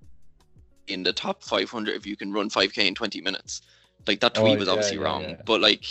in 0.90 1.02
the 1.02 1.12
top 1.12 1.42
500 1.42 1.94
if 1.94 2.06
you 2.06 2.16
can 2.16 2.32
run 2.32 2.48
5k 2.50 2.86
in 2.86 2.94
20 2.94 3.20
minutes. 3.20 3.62
Like 4.06 4.20
that 4.20 4.36
Oh, 4.38 4.42
tweet 4.42 4.58
was 4.58 4.68
yeah, 4.68 4.72
obviously 4.72 4.96
yeah, 4.98 5.02
wrong, 5.04 5.22
yeah. 5.22 5.42
but 5.44 5.60
like 5.60 5.84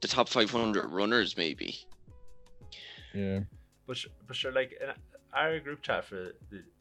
the 0.00 0.08
top 0.08 0.28
500 0.28 0.88
runners 0.90 1.36
maybe. 1.36 1.78
Yeah, 3.14 3.40
But 3.86 3.96
sure, 3.98 4.10
but 4.26 4.36
sure, 4.36 4.52
like 4.52 4.72
in 4.80 4.88
our 5.34 5.58
group 5.60 5.82
chat 5.82 6.04
for 6.04 6.32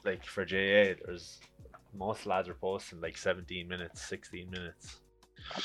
like 0.04 0.26
for 0.26 0.46
JA, 0.46 0.96
there's 1.06 1.40
most 1.94 2.26
lads 2.26 2.48
are 2.48 2.54
posting 2.54 3.02
like 3.02 3.18
17 3.18 3.68
minutes, 3.68 4.02
16 4.04 4.50
minutes. 4.50 4.98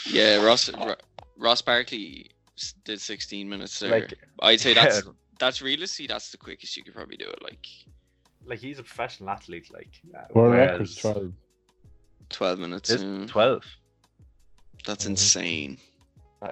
Yeah, 0.07 0.43
Ross 0.45 0.69
Ro- 0.73 0.95
Ross 1.37 1.63
Barkley 1.63 2.31
did 2.85 3.01
16 3.01 3.49
minutes 3.49 3.79
there. 3.79 3.91
Like 3.91 4.15
I'd 4.41 4.61
say 4.61 4.75
that's 4.75 5.05
yeah, 5.05 5.13
that's 5.39 5.63
realistically 5.63 6.07
that's 6.09 6.31
the 6.31 6.39
quickest 6.39 6.77
you 6.77 6.83
could 6.85 6.95
probably 6.95 7.17
do 7.17 7.27
it. 7.29 7.43
Like 7.43 7.67
Like 8.47 8.59
he's 8.61 8.79
a 8.79 8.83
professional 8.83 9.31
athlete. 9.31 9.71
Like 9.73 9.91
uh, 10.17 10.25
World 10.35 10.55
record's 10.55 11.03
whereas- 11.03 11.17
12. 11.17 11.33
twelve 12.29 12.59
minutes. 12.59 12.91
Is 12.91 13.03
yeah. 13.03 13.27
twelve. 13.27 13.65
That's 14.87 15.05
Mhm. 15.05 15.11
insane. 15.11 15.79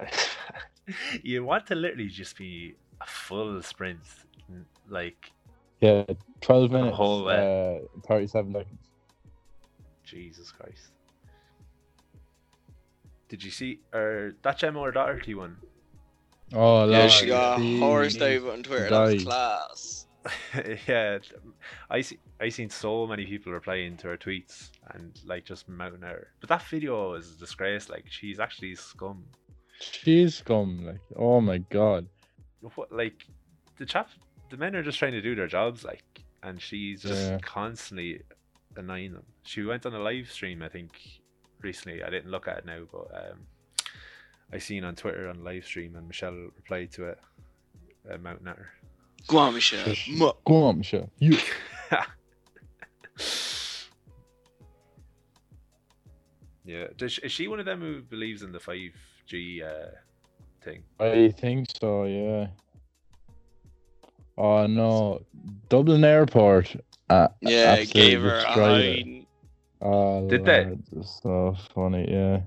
you 1.23 1.43
want 1.45 1.65
to 1.67 1.75
literally 1.75 2.07
just 2.09 2.37
be 2.37 2.75
a 3.01 3.05
full 3.05 3.61
sprint, 3.61 3.99
like 4.89 5.31
Yeah, 5.79 6.03
12 6.41 6.71
minutes, 6.71 6.97
whole 6.97 7.23
way. 7.25 7.81
uh, 7.83 7.99
37 8.07 8.51
seconds. 8.53 8.79
Jesus 10.03 10.51
Christ. 10.51 10.91
Did 13.29 13.43
you 13.43 13.51
see 13.51 13.79
or 13.93 14.35
that 14.43 14.57
Gemma 14.59 14.79
or 14.79 14.91
Doherty 14.91 15.33
one? 15.35 15.57
Oh, 16.53 16.87
Yeah, 16.89 16.99
Lord, 16.99 17.11
she 17.11 17.25
got 17.27 17.59
a 17.59 17.61
she 17.61 17.79
horse 17.79 18.15
dive 18.15 18.45
on 18.47 18.63
Twitter. 18.63 18.89
That 18.89 19.13
was 19.13 19.23
class. 19.23 20.04
yeah, 20.87 21.19
I 21.89 22.01
see. 22.01 22.17
I 22.39 22.49
seen 22.49 22.69
so 22.69 23.05
many 23.05 23.25
people 23.25 23.51
replying 23.53 23.95
to 23.97 24.07
her 24.07 24.17
tweets 24.17 24.71
and 24.91 25.19
like 25.25 25.45
just 25.45 25.69
mounting 25.69 26.01
her. 26.01 26.27
But 26.39 26.49
that 26.49 26.63
video 26.63 27.13
is 27.13 27.35
a 27.35 27.39
disgrace. 27.39 27.89
Like 27.89 28.05
she's 28.09 28.39
actually 28.39 28.75
scum. 28.75 29.23
She's 29.79 30.35
scum, 30.35 30.85
like, 30.85 31.01
oh 31.15 31.41
my 31.41 31.57
god. 31.59 32.07
What 32.75 32.91
like 32.91 33.25
the 33.77 33.85
chap? 33.85 34.09
The 34.49 34.57
men 34.57 34.75
are 34.75 34.83
just 34.83 34.97
trying 34.99 35.11
to 35.11 35.21
do 35.21 35.35
their 35.35 35.47
jobs, 35.47 35.83
like, 35.83 36.03
and 36.43 36.61
she's 36.61 37.01
just 37.01 37.29
Yeah. 37.31 37.37
constantly 37.39 38.21
annoying 38.75 39.13
them. 39.13 39.23
She 39.43 39.63
went 39.63 39.85
on 39.85 39.93
a 39.93 39.99
live 39.99 40.31
stream, 40.31 40.61
I 40.61 40.69
think, 40.69 40.91
recently. 41.61 42.03
I 42.03 42.09
didn't 42.09 42.31
look 42.31 42.47
at 42.47 42.59
it 42.59 42.65
now, 42.65 42.81
but 42.91 43.07
um, 43.13 43.39
I 44.53 44.59
seen 44.59 44.83
on 44.83 44.95
Twitter 44.95 45.27
on 45.29 45.43
live 45.43 45.65
stream, 45.65 45.95
and 45.95 46.07
Michelle 46.07 46.33
replied 46.55 46.91
to 46.93 47.05
it, 47.09 47.19
uh, 48.09 48.17
mounting 48.17 48.47
at 48.47 48.57
her. 48.57 48.69
Go 49.27 49.37
on, 49.39 49.53
Michelle. 49.53 49.93
Mu- 50.09 50.31
Go 50.45 50.63
on, 50.63 50.77
Michelle. 50.77 51.09
You. 51.17 51.37
yeah, 56.65 56.87
Does 56.97 57.19
is 57.19 57.31
she 57.31 57.47
one 57.47 57.59
of 57.59 57.65
them 57.65 57.81
who 57.81 58.01
believes 58.01 58.43
in 58.43 58.51
the 58.51 58.59
five 58.59 58.91
G 59.25 59.63
uh, 59.63 59.87
thing? 60.63 60.83
I 60.99 61.29
think 61.29 61.69
so, 61.79 62.03
yeah. 62.05 62.47
Oh 64.37 64.67
no, 64.67 65.21
Dublin 65.69 66.03
Airport. 66.03 66.75
Uh, 67.09 67.27
yeah, 67.41 67.75
absolutely 67.77 68.01
gave 68.01 68.21
her 68.21 68.39
a 68.39 68.41
destroyed 68.43 68.81
it. 68.81 68.97
hiding. 68.97 69.25
Oh, 69.81 70.27
Did 70.27 70.45
they? 70.45 70.77
It's 70.97 71.21
so 71.21 71.55
funny, 71.73 72.05
yeah. 72.09 72.41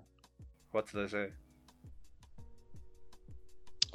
What 0.73 0.91
did 0.91 1.05
I 1.05 1.07
say? 1.07 1.29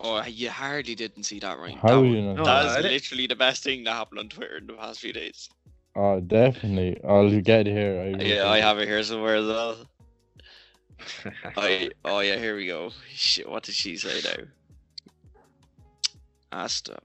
Oh, 0.03 0.22
you 0.25 0.50
hardly 0.50 0.95
didn't 0.95 1.24
see 1.24 1.39
that 1.39 1.57
right. 1.57 1.77
How 1.77 2.01
that 2.01 2.07
you 2.07 2.22
know? 2.22 2.33
No, 2.33 2.43
that 2.43 2.77
I 2.77 2.81
literally 2.81 3.25
the 3.25 3.38
best 3.38 3.63
thing 3.63 3.86
that 3.86 3.93
happened 3.93 4.19
on 4.19 4.27
Twitter 4.27 4.57
in 4.57 4.67
the 4.67 4.74
past 4.74 5.00
few 5.00 5.13
days. 5.13 5.50
Oh, 5.95 6.19
definitely. 6.19 7.00
I'll 7.07 7.29
get 7.39 7.65
here. 7.65 8.01
I 8.01 8.17
will 8.17 8.22
Yeah, 8.22 8.50
I 8.50 8.60
have 8.60 8.79
it 8.79 8.88
here 8.88 9.01
somewhere 9.03 9.36
as 9.36 9.48
well. 9.48 9.77
I 11.57 11.91
oh 12.03 12.19
yeah, 12.19 12.38
here 12.38 12.55
we 12.55 12.67
go. 12.67 12.91
Shit, 13.10 13.50
what 13.50 13.63
did 13.63 13.75
she 13.75 13.95
say 13.98 14.22
now? 14.24 14.43
Ah, 16.51 16.67
stop. 16.67 17.03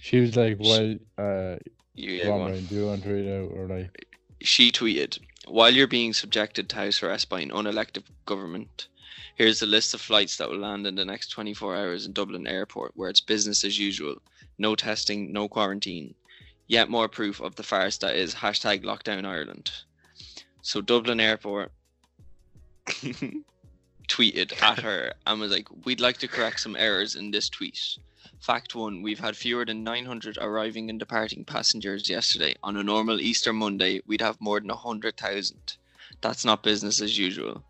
She 0.00 0.20
was 0.20 0.36
like, 0.36 0.58
"Well, 0.60 0.96
uh, 1.18 1.56
You, 1.94 2.12
yeah, 2.12 2.24
go 2.24 2.30
go 2.30 2.34
on, 2.34 2.40
on. 2.42 2.50
Ryan, 2.50 2.64
do 2.66 2.74
you 2.74 2.86
want 2.86 3.02
to 3.02 3.08
read 3.08 3.28
out 3.28 3.50
or 3.56 3.66
like?" 3.66 4.06
She 4.40 4.70
tweeted, 4.70 5.18
While 5.48 5.70
you're 5.70 5.86
being 5.86 6.12
subjected 6.12 6.68
to 6.68 6.76
house 6.76 7.02
arrest 7.02 7.28
by 7.28 7.40
an 7.40 7.50
unelected 7.50 8.04
government, 8.24 8.88
here's 9.34 9.62
a 9.62 9.66
list 9.66 9.94
of 9.94 10.00
flights 10.00 10.36
that 10.36 10.48
will 10.48 10.58
land 10.58 10.86
in 10.86 10.94
the 10.94 11.04
next 11.04 11.28
24 11.28 11.76
hours 11.76 12.06
in 12.06 12.12
Dublin 12.12 12.46
Airport, 12.46 12.92
where 12.96 13.10
it's 13.10 13.20
business 13.20 13.64
as 13.64 13.78
usual. 13.78 14.16
No 14.58 14.74
testing, 14.74 15.32
no 15.32 15.48
quarantine. 15.48 16.14
Yet 16.66 16.90
more 16.90 17.08
proof 17.08 17.40
of 17.40 17.54
the 17.54 17.62
farce 17.62 17.98
that 17.98 18.16
is 18.16 18.34
hashtag 18.34 18.84
lockdown 18.84 19.24
Ireland. 19.24 19.70
So 20.62 20.80
Dublin 20.80 21.20
Airport 21.20 21.70
tweeted 24.08 24.62
at 24.62 24.80
her 24.80 25.12
and 25.26 25.40
was 25.40 25.52
like, 25.52 25.68
We'd 25.84 26.00
like 26.00 26.18
to 26.18 26.28
correct 26.28 26.60
some 26.60 26.76
errors 26.76 27.14
in 27.14 27.30
this 27.30 27.48
tweet. 27.48 27.98
Fact 28.40 28.74
one, 28.74 29.02
we've 29.02 29.18
had 29.18 29.36
fewer 29.36 29.64
than 29.64 29.84
900 29.84 30.38
arriving 30.38 30.90
and 30.90 30.98
departing 30.98 31.44
passengers 31.44 32.08
yesterday. 32.08 32.54
On 32.62 32.76
a 32.76 32.82
normal 32.82 33.20
Easter 33.20 33.52
Monday, 33.52 34.00
we'd 34.06 34.20
have 34.20 34.40
more 34.40 34.60
than 34.60 34.68
100,000. 34.68 35.76
That's 36.20 36.44
not 36.44 36.62
business 36.62 37.00
as 37.00 37.18
usual. 37.18 37.64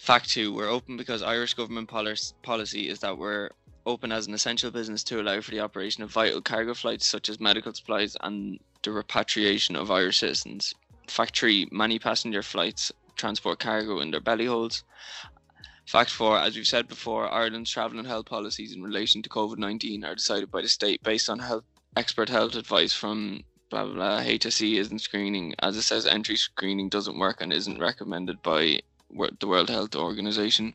Fact 0.00 0.30
two, 0.30 0.50
we're 0.54 0.66
open 0.66 0.96
because 0.96 1.20
Irish 1.22 1.52
government 1.52 1.86
policy 1.86 2.88
is 2.88 3.00
that 3.00 3.18
we're 3.18 3.50
open 3.84 4.10
as 4.10 4.26
an 4.26 4.32
essential 4.32 4.70
business 4.70 5.04
to 5.04 5.20
allow 5.20 5.42
for 5.42 5.50
the 5.50 5.60
operation 5.60 6.02
of 6.02 6.10
vital 6.10 6.40
cargo 6.40 6.72
flights 6.72 7.06
such 7.06 7.28
as 7.28 7.38
medical 7.38 7.74
supplies 7.74 8.16
and 8.22 8.58
the 8.82 8.92
repatriation 8.92 9.76
of 9.76 9.90
Irish 9.90 10.20
citizens. 10.20 10.74
Fact 11.06 11.38
three, 11.38 11.68
many 11.70 11.98
passenger 11.98 12.42
flights 12.42 12.90
transport 13.14 13.58
cargo 13.58 14.00
in 14.00 14.10
their 14.10 14.22
belly 14.22 14.46
holds. 14.46 14.84
Fact 15.84 16.10
four, 16.10 16.38
as 16.38 16.56
we've 16.56 16.66
said 16.66 16.88
before, 16.88 17.30
Ireland's 17.30 17.70
travel 17.70 17.98
and 17.98 18.08
health 18.08 18.24
policies 18.24 18.74
in 18.74 18.82
relation 18.82 19.20
to 19.20 19.28
COVID 19.28 19.58
19 19.58 20.02
are 20.02 20.14
decided 20.14 20.50
by 20.50 20.62
the 20.62 20.68
state 20.68 21.02
based 21.02 21.28
on 21.28 21.40
health, 21.40 21.64
expert 21.94 22.30
health 22.30 22.54
advice 22.54 22.94
from 22.94 23.44
blah 23.68 23.84
blah 23.84 23.94
blah. 23.94 24.20
HSE 24.22 24.78
isn't 24.78 25.00
screening, 25.00 25.54
as 25.58 25.76
it 25.76 25.82
says, 25.82 26.06
entry 26.06 26.36
screening 26.36 26.88
doesn't 26.88 27.18
work 27.18 27.42
and 27.42 27.52
isn't 27.52 27.78
recommended 27.78 28.40
by 28.42 28.80
the 29.38 29.46
World 29.46 29.70
Health 29.70 29.94
Organization. 29.96 30.74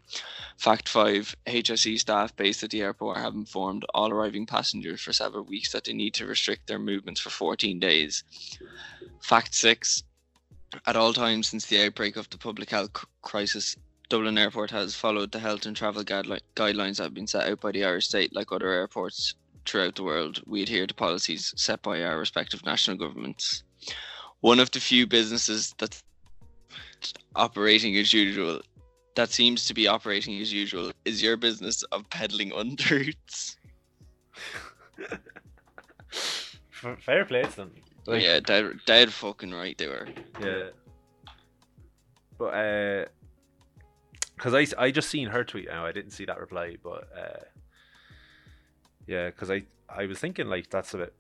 Fact 0.58 0.88
five, 0.90 1.36
HSE 1.48 2.00
staff 2.00 2.36
based 2.36 2.64
at 2.64 2.70
the 2.70 2.82
airport 2.82 3.18
have 3.18 3.34
informed 3.34 3.86
all 3.94 4.12
arriving 4.12 4.46
passengers 4.46 5.02
for 5.02 5.14
several 5.14 5.44
weeks 5.44 5.72
that 5.72 5.86
they 5.86 5.94
need 5.94 6.14
to 6.16 6.26
restrict 6.26 6.68
their 6.68 6.80
movements 6.80 7.20
for 7.20 7.30
14 7.30 7.80
days. 7.80 8.24
Fact 9.22 9.54
six, 9.54 10.04
at 10.86 10.96
all 10.96 11.14
times 11.14 11.48
since 11.48 11.66
the 11.66 11.82
outbreak 11.86 12.18
of 12.18 12.30
the 12.30 12.38
public 12.38 12.70
health 12.70 12.92
crisis, 13.22 13.76
Dublin 14.08 14.38
Airport 14.38 14.72
has 14.72 14.96
followed 14.96 15.32
the 15.32 15.40
health 15.40 15.66
and 15.66 15.76
travel 15.76 16.04
guidelines 16.04 16.98
that 16.98 17.04
have 17.04 17.14
been 17.14 17.28
set 17.28 17.50
out 17.50 17.62
by 17.62 17.72
the 17.72 17.84
Irish 17.84 18.08
state, 18.08 18.36
like 18.36 18.52
other 18.52 18.70
airports 18.70 19.34
throughout 19.66 19.96
the 19.96 20.04
world. 20.04 20.42
We 20.46 20.62
adhere 20.62 20.86
to 20.86 20.94
policies 20.94 21.54
set 21.56 21.82
by 21.82 22.04
our 22.04 22.20
respective 22.20 22.64
national 22.66 22.98
governments. 22.98 23.64
One 24.42 24.60
of 24.60 24.70
the 24.70 24.80
few 24.80 25.08
businesses 25.08 25.74
that's 27.14 27.26
operating 27.36 27.96
as 27.98 28.14
usual, 28.14 28.62
that 29.16 29.30
seems 29.30 29.66
to 29.68 29.74
be 29.74 29.88
operating 29.88 30.40
as 30.42 30.52
usual, 30.52 30.92
is 31.06 31.22
your 31.22 31.38
business 31.38 31.84
of 31.84 32.10
peddling 32.10 32.52
underoos. 32.52 33.56
F- 36.12 36.60
Fair 37.00 37.26
play 37.26 37.44
to 37.44 37.56
them. 37.56 37.72
Like, 38.06 38.22
yeah, 38.22 38.40
dead, 38.40 38.80
dead 38.86 39.12
fucking 39.12 39.52
right 39.52 39.78
they 39.78 39.88
were. 39.88 40.08
Yeah. 40.42 40.70
But 42.38 42.54
uh, 42.54 43.06
cause 44.38 44.54
I 44.54 44.68
I 44.78 44.92
just 44.92 45.10
seen 45.10 45.30
her 45.30 45.44
tweet 45.44 45.68
now. 45.70 45.86
I 45.86 45.92
didn't 45.92 46.12
see 46.12 46.26
that 46.26 46.40
reply, 46.40 46.76
but 46.84 47.08
uh, 47.18 47.44
yeah, 49.08 49.32
cause 49.32 49.50
I 49.50 49.64
I 49.90 50.06
was 50.06 50.20
thinking 50.20 50.48
like 50.48 50.70
that's 50.70 50.94
a 50.94 50.98
bit, 50.98 51.14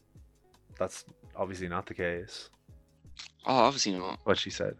that's 0.77 1.05
obviously 1.35 1.69
not 1.69 1.85
the 1.85 1.93
case. 1.93 2.49
Oh, 3.45 3.55
obviously 3.55 3.93
not. 3.93 4.19
What 4.25 4.37
she 4.37 4.49
said. 4.49 4.75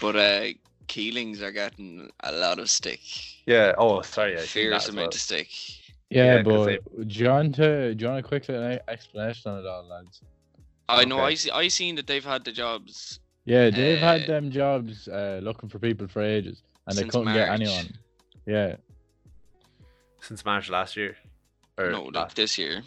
But 0.00 0.16
uh, 0.16 0.44
Keelings 0.86 1.42
are 1.42 1.52
getting 1.52 2.10
a 2.20 2.32
lot 2.32 2.58
of 2.58 2.70
stick. 2.70 3.00
Yeah. 3.46 3.74
Oh, 3.78 4.00
sorry. 4.02 4.34
I 4.38 4.40
seen 4.40 4.70
that 4.70 4.80
Fierce 4.80 4.82
as 4.84 4.88
amount 4.90 4.96
well. 5.04 5.08
of 5.08 5.14
stick. 5.14 5.48
Yeah, 6.10 6.36
Yeah, 6.36 6.42
'cause 6.42 6.78
but 6.96 7.08
do 7.08 7.14
you 7.24 7.28
want 7.28 7.54
to 7.56 7.94
do 7.94 8.02
you 8.04 8.10
want 8.10 8.24
a 8.24 8.28
quick 8.28 8.48
e- 8.48 8.78
explanation 8.88 9.50
on 9.50 9.58
it 9.60 9.66
all, 9.66 9.84
lads? 9.86 10.22
I 10.88 11.04
know. 11.04 11.16
Okay. 11.16 11.24
I 11.26 11.34
see. 11.34 11.50
I 11.50 11.68
seen 11.68 11.96
that 11.96 12.06
they've 12.06 12.24
had 12.24 12.44
the 12.44 12.52
jobs. 12.52 13.20
Yeah, 13.44 13.68
they've 13.70 13.98
had 13.98 14.22
Uh, 14.24 14.26
them 14.26 14.50
jobs 14.50 15.06
uh, 15.08 15.40
looking 15.42 15.68
for 15.68 15.78
people 15.78 16.06
for 16.08 16.22
ages, 16.22 16.62
and 16.86 16.96
they 16.96 17.04
couldn't 17.04 17.34
get 17.34 17.48
anyone. 17.50 17.88
Yeah, 18.46 18.76
Since 20.20 20.44
March 20.44 20.68
last 20.70 20.96
year. 20.96 21.16
Or 21.76 21.90
No, 21.90 22.04
like 22.04 22.14
last- 22.14 22.36
this 22.36 22.58
year. 22.58 22.82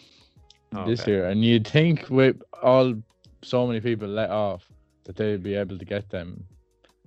oh, 0.76 0.86
this 0.88 1.02
okay. 1.02 1.12
year, 1.12 1.26
and 1.30 1.44
you'd 1.46 1.68
think 1.68 2.10
with 2.10 2.42
all 2.62 2.96
so 3.42 3.66
many 3.68 3.80
people 3.80 4.08
let 4.08 4.30
off 4.30 4.68
that 5.06 5.16
they'd 5.16 5.42
be 5.44 5.54
able 5.56 5.78
to 5.78 5.86
get 5.86 6.10
them, 6.10 6.44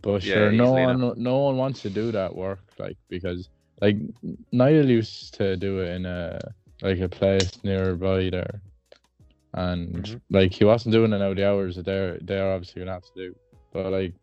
but 0.04 0.22
Yeah, 0.22 0.34
sure, 0.34 0.52
no 0.52 0.72
one, 0.72 1.00
no 1.16 1.38
one 1.40 1.56
wants 1.56 1.82
to 1.82 1.90
do 1.90 2.12
that 2.12 2.36
work, 2.36 2.60
like 2.78 2.98
because 3.10 3.48
like 3.82 3.96
Niall 4.52 4.88
used 4.88 5.34
to 5.34 5.56
do 5.56 5.80
it 5.80 5.90
in 5.96 6.06
a 6.06 6.38
like 6.82 7.00
a 7.00 7.08
place 7.08 7.50
nearby 7.64 8.30
there, 8.30 8.62
and 9.54 10.04
Mhm. 10.04 10.20
like 10.30 10.52
he 10.52 10.64
wasn't 10.64 10.92
doing 10.92 11.12
it 11.12 11.18
now 11.18 11.34
the 11.34 11.48
hours 11.48 11.76
that 11.76 11.86
they're 11.86 12.18
they're 12.22 12.52
obviously 12.52 12.80
gonna 12.82 12.92
have 12.92 13.04
to 13.04 13.14
do, 13.16 13.34
but 13.72 13.92
like. 13.92 14.14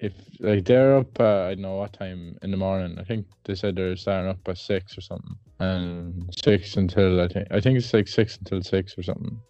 If 0.00 0.12
like 0.40 0.64
they're 0.64 0.96
up, 0.96 1.20
uh, 1.20 1.44
I 1.44 1.54
don't 1.54 1.62
know 1.62 1.76
what 1.76 1.92
time 1.94 2.36
in 2.42 2.50
the 2.50 2.56
morning. 2.58 2.98
I 2.98 3.04
think 3.04 3.26
they 3.44 3.54
said 3.54 3.76
they're 3.76 3.96
starting 3.96 4.28
up 4.28 4.42
by 4.44 4.54
six 4.54 4.98
or 4.98 5.00
something, 5.00 5.36
and 5.60 6.34
six 6.44 6.76
until 6.76 7.20
I 7.20 7.28
think 7.28 7.48
I 7.52 7.60
think 7.60 7.78
it's 7.78 7.94
like 7.94 8.08
six 8.08 8.36
until 8.36 8.60
six 8.62 8.98
or 8.98 9.02
something, 9.04 9.40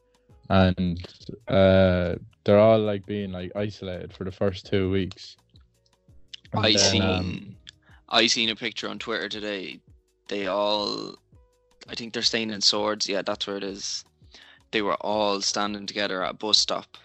and 0.51 1.01
uh, 1.49 2.17
they're 2.45 2.59
all 2.59 2.79
like 2.79 3.07
being 3.07 3.33
like 3.33 3.53
isolated 3.57 4.13
for 4.13 4.25
the 4.25 4.33
first 4.33 4.67
two 4.67 4.91
weeks. 4.91 5.37
And 6.53 6.65
I 6.65 6.73
then, 6.73 6.79
seen. 6.79 7.03
um, 7.03 7.57
I 8.09 8.27
seen 8.27 8.51
a 8.51 8.57
picture 8.57 8.89
on 8.89 8.99
Twitter 8.99 9.29
today. 9.29 9.81
They 10.29 10.47
all 10.47 11.17
I 11.89 11.95
think 11.95 12.13
they're 12.13 12.23
staying 12.23 12.51
in 12.51 12.61
Swords. 12.61 13.09
Yeah, 13.09 13.23
that's 13.23 13.47
where 13.47 13.57
it 13.57 13.65
is. 13.65 14.05
They 14.71 14.83
were 14.83 14.97
all 14.97 15.41
standing 15.41 15.87
together 15.87 16.23
at 16.23 16.31
a 16.31 16.35
bus 16.35 16.59
stop. 16.59 16.97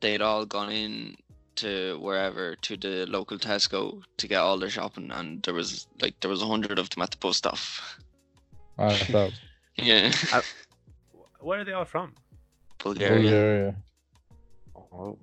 They'd 0.00 0.20
all 0.20 0.44
gone 0.44 0.70
in 0.70 1.16
to 1.56 1.98
wherever 2.00 2.56
to 2.56 2.76
the 2.76 3.06
local 3.06 3.38
Tesco 3.38 4.02
to 4.16 4.28
get 4.28 4.40
all 4.40 4.58
their 4.58 4.70
shopping, 4.70 5.10
and 5.10 5.42
there 5.42 5.54
was 5.54 5.86
like 6.00 6.18
there 6.20 6.30
was 6.30 6.42
a 6.42 6.46
hundred 6.46 6.78
of 6.78 6.90
them 6.90 7.02
at 7.02 7.10
the 7.10 7.16
bus 7.16 7.38
stop. 7.38 7.58
Ah, 8.78 8.96
that 9.10 9.32
Yeah, 9.76 10.12
Where 11.40 11.60
are 11.60 11.64
they 11.64 11.72
all 11.72 11.84
from? 11.84 12.14
Bulgaria. 12.78 13.22
Bulgaria. 13.22 13.76
Oh. 14.96 15.18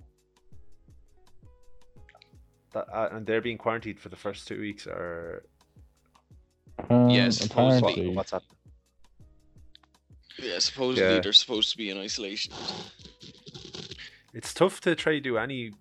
That, 2.74 2.88
uh, 2.94 3.10
and 3.12 3.26
they're 3.26 3.42
being 3.42 3.58
quarantined 3.58 4.00
for 4.00 4.10
the 4.10 4.16
first 4.16 4.48
two 4.48 4.60
weeks, 4.60 4.88
or 4.88 5.44
Um, 6.90 7.10
Yes, 7.10 7.40
what, 7.42 7.50
supposedly. 7.50 7.92
apparently. 7.92 8.16
what's 8.16 8.32
happening? 8.32 8.58
Yeah, 10.40 10.60
supposedly 10.60 11.16
Yeah. 11.16 11.20
they're 11.22 11.34
supposed 11.34 11.72
to 11.72 11.78
be 11.78 11.90
in 11.90 11.98
isolation. 11.98 12.54
It's 14.34 14.54
tough 14.54 14.80
to 14.82 14.96
try 14.96 15.14
to 15.14 15.20
do 15.20 15.38
any 15.38 15.72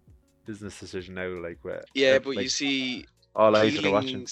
business 0.44 0.78
decision 0.80 1.14
now, 1.14 1.28
like 1.28 1.58
where. 1.64 1.84
Yeah, 1.94 2.14
like- 2.14 2.24
but 2.24 2.30
you 2.38 2.48
see, 2.48 3.06
all 3.34 3.54
eyes 3.56 3.82
are 3.82 3.90
watching. 3.90 4.26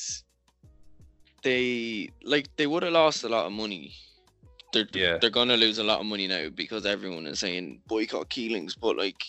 They 1.42 2.10
like 2.22 2.54
they 2.56 2.66
would 2.66 2.82
have 2.82 2.92
lost 2.92 3.22
a 3.22 3.28
lot 3.28 3.46
of 3.46 3.52
money. 3.52 3.94
They're 4.72 4.88
Yeah. 4.92 5.18
they're 5.18 5.30
gonna 5.30 5.56
lose 5.56 5.78
a 5.78 5.84
lot 5.84 6.00
of 6.00 6.06
money 6.06 6.26
now 6.26 6.48
because 6.50 6.84
everyone 6.84 7.26
is 7.28 7.38
saying 7.38 7.82
boycott 7.86 8.28
Keelings, 8.28 8.74
but 8.74 8.96
like 8.96 9.22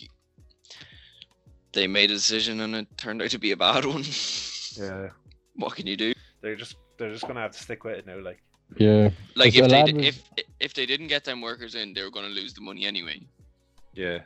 they 1.74 1.88
made 1.88 2.12
a 2.12 2.16
decision 2.16 2.62
and 2.62 2.76
it 2.76 2.88
turned 2.98 3.22
out 3.22 3.30
to 3.32 3.40
be 3.40 3.52
a 3.52 3.58
bad 3.58 3.86
one. 3.86 4.04
Yeah, 4.78 5.10
what 5.56 5.76
can 5.76 5.88
you 5.88 5.98
do? 5.98 6.14
they're 6.42 6.56
just 6.56 6.76
they're 6.98 7.12
just 7.12 7.28
gonna 7.28 7.42
have 7.42 7.52
to 7.52 7.60
stick 7.60 7.84
with 7.84 7.98
it 7.98 8.06
now. 8.06 8.18
Like, 8.20 8.42
Yeah. 8.78 9.10
Like 9.36 9.56
if 9.56 9.66
a 9.66 9.68
they 9.68 9.74
lad 9.84 9.96
was- 9.96 10.06
if 10.06 10.24
if 10.60 10.74
they 10.74 10.86
didn't 10.86 11.08
get 11.08 11.24
them 11.26 11.42
workers 11.42 11.76
in, 11.76 11.94
they 11.94 12.02
were 12.04 12.12
gonna 12.12 12.28
lose 12.30 12.54
the 12.54 12.62
money 12.62 12.86
anyway. 12.86 13.22
yeah, 13.94 14.20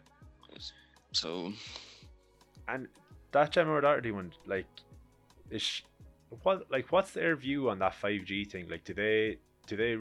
So 1.12 1.54
and 2.68 2.88
that 3.32 3.52
Gemma 3.52 3.82
Doherty 3.82 4.12
one, 4.12 4.32
like, 4.46 4.66
is 5.50 5.82
what 6.44 6.70
like 6.72 6.92
what's 6.92 7.12
their 7.12 7.36
view 7.36 7.70
on 7.70 7.80
that 7.80 7.96
five 7.96 8.26
G 8.26 8.46
thing? 8.46 8.70
Like, 8.70 8.84
do 8.84 8.94
they 8.94 9.38
do 9.68 9.76
they 9.76 9.98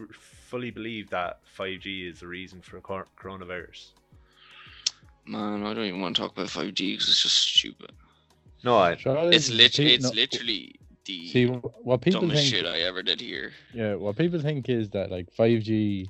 fully 0.50 0.70
believe 0.70 1.08
that 1.11 1.40
five 1.44 1.80
G 1.80 2.06
is 2.08 2.20
the 2.20 2.26
reason 2.28 2.61
for 2.61 2.80
coronavirus? 2.80 3.92
Man, 5.26 5.64
I 5.64 5.75
don't 5.75 5.85
even 5.85 6.00
want 6.00 6.17
to 6.17 6.23
talk 6.23 6.33
about 6.33 6.50
five 6.50 6.75
G 6.75 6.93
because 6.93 7.09
it's 7.09 7.23
just 7.23 7.38
stupid. 7.38 7.93
No, 8.64 8.76
I 8.76 8.93
It's 8.93 9.05
the 9.49 9.55
lit. 9.55 9.76
pe- 9.76 9.95
It's 9.95 10.14
literally 10.14 10.75
the 11.05 11.29
See 11.29 11.47
what 11.47 12.00
people 12.00 12.21
dumbest 12.21 12.43
think. 12.43 12.55
shit 12.55 12.67
I 12.67 12.81
ever 12.81 13.02
did 13.02 13.21
here. 13.21 13.52
Yeah, 13.75 13.95
what 13.97 14.17
people 14.17 14.41
think 14.41 14.69
is 14.69 14.91
that 14.91 15.11
like 15.11 15.29
5G, 15.35 16.09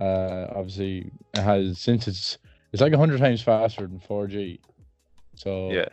uh, 0.00 0.46
obviously 0.54 1.10
has 1.34 1.78
since 1.80 2.08
it's 2.08 2.38
it's 2.72 2.82
like 2.82 2.92
hundred 2.92 3.20
times 3.20 3.42
faster 3.42 3.86
than 3.86 4.00
4G. 4.00 4.58
So 5.36 5.70
yeah, 5.70 5.88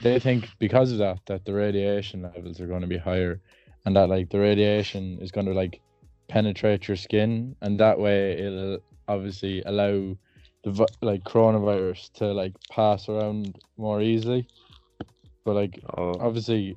they 0.00 0.18
think 0.18 0.48
because 0.58 0.92
of 0.92 0.98
that 0.98 1.18
that 1.26 1.44
the 1.44 1.52
radiation 1.52 2.22
levels 2.22 2.60
are 2.60 2.66
going 2.66 2.80
to 2.82 2.86
be 2.86 2.98
higher, 2.98 3.40
and 3.84 3.94
that 3.96 4.08
like 4.08 4.30
the 4.30 4.38
radiation 4.38 5.18
is 5.20 5.30
going 5.30 5.46
to 5.46 5.52
like 5.52 5.80
penetrate 6.28 6.88
your 6.88 6.96
skin, 6.96 7.56
and 7.60 7.78
that 7.80 7.98
way 7.98 8.32
it'll 8.38 8.78
obviously 9.08 9.62
allow 9.66 10.16
the 10.64 10.88
like 11.02 11.22
coronavirus 11.24 12.12
to 12.14 12.26
like 12.32 12.52
pass 12.70 13.08
around 13.08 13.58
more 13.76 14.00
easily. 14.00 14.48
But 15.44 15.54
like 15.54 15.78
oh, 15.96 16.14
obviously 16.20 16.76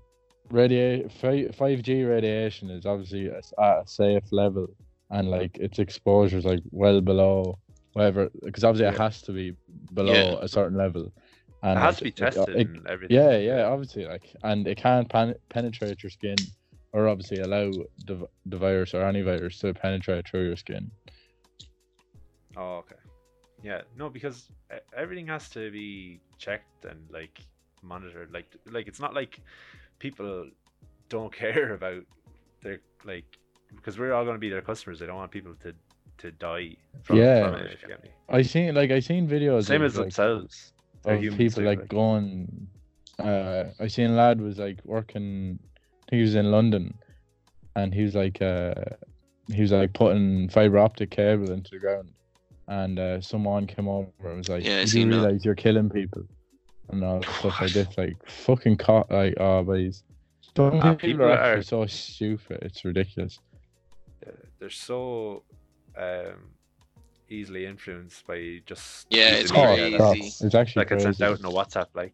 radia- 0.51 1.11
fi- 1.11 1.47
5G 1.47 2.07
radiation 2.07 2.69
is 2.69 2.85
obviously 2.85 3.27
at 3.29 3.43
a 3.57 3.83
safe 3.85 4.23
level 4.31 4.67
and 5.09 5.29
like 5.29 5.57
its 5.57 5.79
exposure 5.79 6.37
is 6.37 6.45
like 6.45 6.61
well 6.71 6.99
below 7.01 7.57
whatever 7.93 8.29
because 8.43 8.63
obviously 8.65 8.87
it 8.93 8.97
has 8.97 9.21
to 9.23 9.31
be 9.31 9.53
below 9.93 10.13
Yeah. 10.13 10.37
a 10.41 10.47
certain 10.47 10.77
level 10.77 11.11
and 11.63 11.79
it 11.79 11.81
has 11.81 11.97
to 11.97 12.03
be 12.03 12.09
it- 12.09 12.19
it- 12.19 12.23
tested 12.33 12.55
it- 12.55 12.67
and 12.67 12.87
everything. 12.87 13.15
yeah 13.17 13.37
yeah 13.37 13.63
obviously 13.63 14.05
like 14.05 14.23
and 14.43 14.67
it 14.67 14.77
can't 14.77 15.09
pan- 15.09 15.35
penetrate 15.49 16.03
your 16.03 16.09
skin 16.09 16.35
or 16.93 17.07
obviously 17.07 17.39
allow 17.39 17.71
the, 18.05 18.27
the 18.45 18.57
virus 18.57 18.93
or 18.93 19.03
any 19.03 19.21
virus 19.21 19.59
to 19.59 19.73
penetrate 19.73 20.27
through 20.27 20.45
your 20.45 20.57
skin 20.57 20.91
Oh, 22.55 22.77
okay. 22.77 22.95
Yeah, 23.63 23.81
no, 23.97 24.09
because 24.09 24.49
everything 24.95 25.27
has 25.27 25.49
to 25.49 25.71
be 25.71 26.19
checked 26.37 26.85
and 26.85 26.99
like 27.11 27.41
monitored. 27.81 28.31
Like, 28.31 28.45
like 28.69 28.87
it's 28.87 28.99
not 28.99 29.13
like 29.13 29.39
people 29.99 30.49
don't 31.09 31.33
care 31.43 31.73
about 31.73 32.03
their 32.61 32.79
like 33.05 33.25
because 33.75 33.99
we're 33.99 34.13
all 34.13 34.23
going 34.23 34.35
to 34.35 34.39
be 34.39 34.49
their 34.49 34.61
customers. 34.61 34.99
They 34.99 35.05
don't 35.05 35.17
want 35.17 35.31
people 35.31 35.55
to 35.63 35.73
to 36.19 36.31
die. 36.31 36.75
From, 37.03 37.17
Yeah. 37.17 37.51
from 37.51 37.59
it, 37.61 37.71
if 37.71 37.81
you 37.81 37.87
get 37.89 38.03
me. 38.03 38.09
I 38.29 38.41
seen 38.41 38.73
like 38.75 38.91
I 38.91 38.99
seen 38.99 39.27
videos 39.27 39.65
Same 39.65 39.81
of, 39.81 39.87
as 39.87 39.95
like, 39.95 40.05
themselves. 40.05 40.73
Of 41.05 41.21
people 41.21 41.61
too, 41.61 41.65
like 41.65 41.87
going 41.87 42.67
uh 43.19 43.65
I 43.79 43.87
seen 43.87 44.11
a 44.11 44.13
lad 44.13 44.41
was 44.41 44.57
like 44.57 44.79
working 44.83 45.59
I 45.61 46.09
think 46.09 46.19
he 46.19 46.21
was 46.21 46.35
in 46.35 46.51
London 46.51 46.93
and 47.75 47.93
he 47.93 48.03
was 48.03 48.13
like 48.15 48.41
uh 48.41 48.73
he 49.47 49.61
was 49.61 49.71
like 49.71 49.93
putting 49.93 50.49
fiber 50.49 50.79
optic 50.79 51.11
cable 51.11 51.51
into 51.51 51.71
the 51.71 51.79
ground 51.79 52.09
and 52.67 52.99
uh 52.99 53.21
someone 53.21 53.65
came 53.67 53.87
over 53.87 54.09
and 54.25 54.37
was 54.39 54.49
like 54.49 54.65
Yeah, 54.65 54.77
I 54.77 54.81
"You 54.81 54.87
seen 54.87 55.09
that." 55.09 55.17
realize 55.21 55.45
you're 55.45 55.55
killing 55.55 55.89
people 55.89 56.23
and 56.89 57.03
all 57.03 57.21
stuff 57.23 57.61
like 57.61 57.73
this 57.73 57.87
like 57.97 58.15
fucking 58.27 58.77
caught 58.77 59.09
like 59.11 59.33
oh 59.39 59.63
boys 59.63 60.03
Some 60.55 60.75
Ah, 60.81 60.93
people, 60.93 60.95
people 60.95 61.25
are 61.25 61.29
are- 61.31 61.37
actually 61.37 61.63
so 61.63 61.85
stupid 61.85 62.59
it's 62.61 62.83
ridiculous 62.85 63.39
they're 64.59 64.69
so 64.69 65.43
um 65.97 66.51
easily 67.29 67.65
influenced 67.65 68.25
by 68.25 68.61
just 68.65 69.07
Yeah, 69.09 69.33
it's 69.35 69.51
oh, 69.51 69.75
media 69.75 69.99
crazy. 69.99 70.27
it's, 70.27 70.41
it's 70.41 70.55
actually 70.55 70.83
that 70.85 70.89
gets 70.89 71.03
sent 71.03 71.21
out 71.21 71.39
in 71.39 71.45
a 71.45 71.49
WhatsApp. 71.51 71.87
Like, 71.93 72.13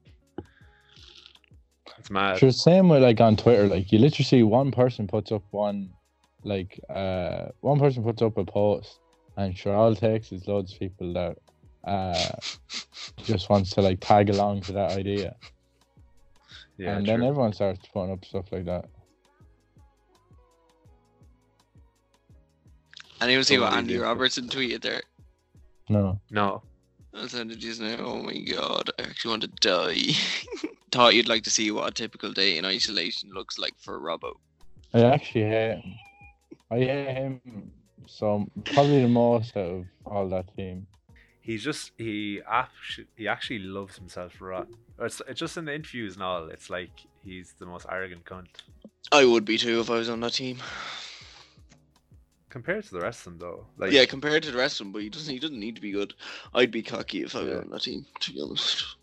it's 2.00 2.10
mad. 2.10 2.39
Sure, 2.39 2.52
same 2.52 2.89
with 2.89 3.04
like 3.04 3.22
on 3.22 3.36
Twitter, 3.36 3.68
like 3.68 3.92
you 3.92 4.00
literally 4.00 4.26
see 4.26 4.44
one 4.44 4.72
person 4.72 5.08
puts 5.08 5.32
up 5.32 5.44
one, 5.52 5.92
like 6.44 6.80
uh, 6.89 7.50
one 7.62 7.80
person 7.80 8.04
puts 8.04 8.22
up 8.22 8.38
a 8.38 8.46
post, 8.46 9.00
and 9.38 9.58
sure 9.58 9.76
all 9.76 9.91
it 9.91 9.98
takes 10.00 10.32
is 10.32 10.48
loads 10.48 10.74
of 10.74 10.80
people 10.80 11.13
that 11.13 11.38
uh 11.86 12.30
just 13.24 13.50
wants 13.50 13.72
to 13.72 13.82
like 13.82 14.00
tag 14.00 14.30
along 14.30 14.62
to 14.62 14.72
that 14.74 14.91
idea, 14.98 15.36
Yeah, 16.78 16.96
and 16.98 17.06
true. 17.06 17.17
then 17.17 17.24
everyone 17.28 17.54
starts 17.54 17.82
putting 17.93 18.12
up 18.13 18.24
stuff 18.26 18.52
like 18.52 18.65
that. 18.65 18.86
And 23.22 23.32
you 23.32 23.41
see 23.43 23.58
what 23.58 23.67
Totally 23.72 23.80
Andy. 23.80 23.98
Robertson 23.98 24.48
tweeted 24.50 24.82
there. 24.82 25.02
No, 25.89 26.19
no, 26.32 26.62
I 27.13 27.28
said 27.28 27.50
to 27.50 27.56
just 27.56 27.80
now, 27.82 27.96
oh 28.00 28.22
my 28.22 28.38
god, 28.39 28.89
I 29.00 29.04
actually 29.04 29.30
want 29.32 29.41
to 29.43 29.48
die. 29.62 30.13
Thought 30.91 31.15
you'd 31.15 31.30
like 31.30 31.43
to 31.43 31.50
see 31.50 31.72
what 31.72 31.89
a 31.89 31.91
typical 31.91 32.32
day 32.32 32.58
in 32.58 32.65
isolation 32.65 33.30
looks 33.34 33.58
like 33.58 33.74
for 33.80 34.00
Robbo. 34.00 34.34
I 34.93 35.02
actually 35.06 35.46
hate 35.46 35.72
him. 35.82 35.93
I 36.72 36.78
hate 36.80 37.13
him 37.15 37.72
so 38.08 38.46
probably 38.66 39.02
the 39.02 39.08
most 39.08 39.56
out 39.58 39.66
of 39.70 39.86
all 40.06 40.30
that 40.30 40.56
team. 40.56 40.88
he's 41.42 41.63
just 41.63 41.92
he 41.98 42.42
actually 42.50 43.08
he 43.16 43.28
actually 43.28 43.60
loves 43.60 43.98
himself 43.98 44.39
right. 44.42 44.66
It's, 45.00 45.22
it's 45.28 45.39
just 45.39 45.58
in 45.58 45.66
the 45.66 45.74
interviews 45.76 46.13
and 46.16 46.24
all. 46.24 46.48
It's 46.50 46.70
like 46.70 46.92
he's 47.24 47.54
the 47.60 47.66
most 47.66 47.86
arrogant 47.89 48.26
cunt 48.26 48.48
I 49.12 49.26
would 49.26 49.44
be 49.46 49.58
too 49.58 49.80
if 49.82 49.89
I 49.89 49.96
was 49.96 50.10
on 50.10 50.20
that 50.22 50.34
team. 50.34 50.58
compared 52.50 52.84
to 52.86 52.94
the 52.94 53.02
rest 53.02 53.26
of 53.26 53.38
them, 53.38 53.39
though. 53.39 53.66
Like, 53.78 53.92
yeah, 53.92 54.06
compared 54.06 54.44
to 54.44 54.52
the 54.52 54.58
rest 54.58 54.80
of 54.80 54.86
them, 54.86 54.94
but 54.94 55.02
he 55.02 55.10
doesn't. 55.10 55.34
He 55.34 55.39
doesn't 55.39 55.60
need 55.60 55.76
to 55.76 55.82
be 55.82 55.92
good. 55.92 56.13
I'd 56.54 56.72
be 56.72 56.84
cocky 56.84 57.24
if 57.24 57.36
I 57.36 57.44
was 57.44 57.54
on 57.56 57.70
that 57.72 57.82
team. 57.82 58.06
To 58.22 58.32
be 58.32 58.42
honest, 58.42 58.96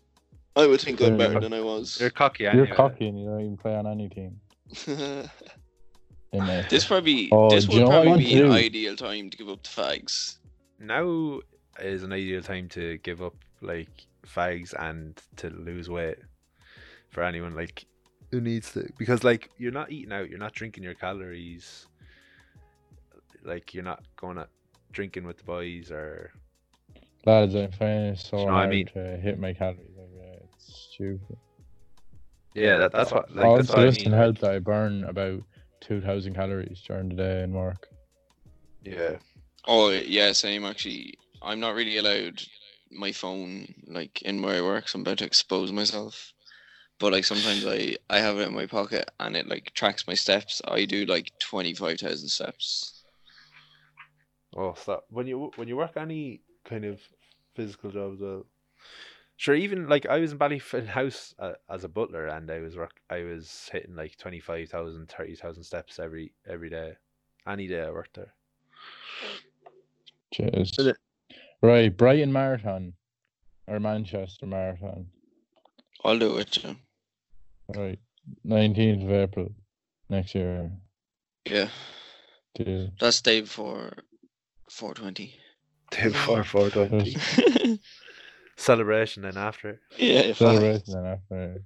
I 0.55 0.65
would 0.67 0.81
think 0.81 1.01
I'm 1.01 1.11
Yeah, 1.11 1.17
better 1.27 1.39
than 1.39 1.53
I 1.53 1.61
was. 1.61 1.97
you're 1.99 2.09
cocky. 2.09 2.47
Anyway. 2.47 2.67
You're 2.67 2.75
cocky 2.75 3.07
and 3.07 3.19
you 3.19 3.25
don't 3.27 3.41
even 3.41 3.57
play 3.57 3.75
on 3.75 3.87
any 3.87 4.09
team. 4.09 4.39
In 6.33 6.45
there. 6.45 6.65
this 6.69 6.85
probably 6.85 7.29
Oh, 7.31 7.49
this 7.49 7.65
do 7.65 7.73
would 7.73 7.81
know 7.81 7.89
what 7.89 7.97
I 7.99 8.03
probably 8.05 8.23
be 8.25 8.31
to 8.31 8.43
an 8.45 8.47
do? 8.49 8.53
ideal 8.53 8.95
time 8.95 9.29
to 9.29 9.37
give 9.37 9.49
up 9.49 9.63
the 9.63 9.69
fags. 9.69 10.37
Now 10.79 11.39
is 11.79 12.03
an 12.03 12.13
ideal 12.13 12.41
time 12.41 12.69
to 12.69 12.97
give 12.99 13.21
up 13.21 13.35
like 13.61 13.89
fags 14.25 14.73
and 14.79 15.21
to 15.37 15.49
lose 15.49 15.89
weight 15.89 16.17
for 17.09 17.23
anyone 17.23 17.53
like 17.55 17.85
who 18.31 18.39
needs 18.39 18.71
to 18.73 18.87
because 18.97 19.23
like 19.25 19.49
you're 19.57 19.71
not 19.73 19.91
eating 19.91 20.13
out, 20.13 20.29
you're 20.29 20.39
not 20.39 20.53
drinking 20.53 20.83
your 20.83 20.93
calories. 20.93 21.87
Like 23.43 23.73
you're 23.73 23.83
not 23.83 24.03
going 24.15 24.37
out 24.37 24.49
drinking 24.93 25.25
with 25.25 25.37
the 25.37 25.43
boys 25.43 25.91
or 25.91 26.31
Lads, 27.25 27.53
I'm 27.55 27.71
finding 27.71 28.15
so 28.15 28.37
you 28.37 28.45
know 28.45 28.51
what 28.51 28.53
I 28.53 28.57
hard 28.59 28.69
mean? 28.69 28.85
to 28.87 29.17
hit 29.17 29.37
my 29.39 29.53
calories 29.53 29.97
every 30.01 30.17
day. 30.19 30.39
It's 30.55 30.87
stupid. 30.93 31.37
yeah, 32.55 32.77
that, 32.77 32.91
that's 32.93 33.11
what 33.11 33.35
like 33.35 33.45
All 33.45 33.55
that's 33.57 33.67
the 33.67 33.73
what 33.73 33.81
I 33.81 33.85
listen 33.85 34.11
mean. 34.11 34.19
help 34.19 34.37
that 34.39 34.51
I 34.51 34.59
burn 34.59 35.03
about 35.03 35.43
two 35.81 36.01
thousand 36.01 36.35
calories 36.35 36.81
during 36.87 37.09
the 37.09 37.15
day 37.15 37.43
in 37.43 37.53
work. 37.53 37.89
Yeah, 38.83 39.17
Oh 39.65 39.89
yeah, 39.89 40.33
same 40.33 40.65
actually. 40.65 41.15
I'm 41.41 41.59
not 41.59 41.73
really 41.73 41.97
allowed 41.97 42.43
my 42.91 43.11
phone 43.11 43.73
like 43.87 44.21
in 44.21 44.41
where 44.43 44.57
I 44.57 44.61
work, 44.61 44.87
so 44.87 44.97
I'm 44.97 45.01
about 45.01 45.17
to 45.19 45.25
expose 45.25 45.71
myself. 45.71 46.33
But 46.99 47.13
like 47.13 47.25
sometimes 47.25 47.65
I 47.65 47.97
I 48.09 48.19
have 48.19 48.39
it 48.39 48.47
in 48.47 48.53
my 48.55 48.67
pocket 48.67 49.09
and 49.19 49.35
it 49.37 49.47
like 49.47 49.73
tracks 49.73 50.07
my 50.07 50.15
steps. 50.15 50.61
I 50.67 50.85
do 50.85 51.05
like 51.05 51.31
twenty 51.39 51.73
five 51.73 51.99
thousand 51.99 52.29
steps. 52.29 53.03
Oh, 54.55 54.73
stop! 54.75 55.05
When 55.09 55.27
you 55.27 55.51
when 55.55 55.67
you 55.67 55.77
work 55.77 55.97
any 55.97 56.41
kind 56.65 56.85
of 56.85 56.99
physical 57.55 57.91
job 57.91 58.13
as 58.13 58.19
well. 58.19 58.39
Uh, 58.39 58.43
Sure, 59.41 59.55
even 59.55 59.89
like 59.89 60.05
I 60.05 60.19
was 60.19 60.33
in 60.33 60.37
Ballyfin 60.37 60.85
House 60.85 61.33
uh, 61.39 61.53
as 61.67 61.83
a 61.83 61.89
butler, 61.89 62.27
and 62.27 62.51
I 62.51 62.59
was 62.59 62.77
work. 62.77 63.01
I 63.09 63.23
was 63.23 63.71
hitting 63.71 63.95
like 63.95 64.15
25,000, 64.17 65.09
30,000 65.09 65.63
steps 65.63 65.97
every 65.97 66.31
every 66.47 66.69
day, 66.69 66.93
any 67.47 67.65
day 67.65 67.81
I 67.81 67.89
worked 67.89 68.13
there. 68.13 68.35
Cheers. 70.31 70.77
Right, 71.59 71.97
Brighton 71.97 72.31
Marathon 72.31 72.93
or 73.65 73.79
Manchester 73.79 74.45
Marathon. 74.45 75.07
I'll 76.05 76.19
do 76.19 76.37
it. 76.37 76.63
Yeah. 76.63 76.73
Right, 77.75 77.97
nineteenth 78.43 79.01
of 79.01 79.11
April 79.11 79.49
next 80.07 80.35
year. 80.35 80.69
yeah. 81.49 81.69
Deal. 82.53 82.91
That's 82.99 83.23
day 83.23 83.41
before 83.41 83.91
420. 84.69 85.33
Day 85.89 86.03
before 86.09 86.43
four 86.43 86.69
twenty 86.69 87.17
yeah, 87.17 87.75
celebration, 88.61 89.23
then 89.23 89.37
after. 89.37 89.79
yeah. 89.97 90.33
Celebration 90.33 90.93
then 90.93 91.05
after. 91.05 91.63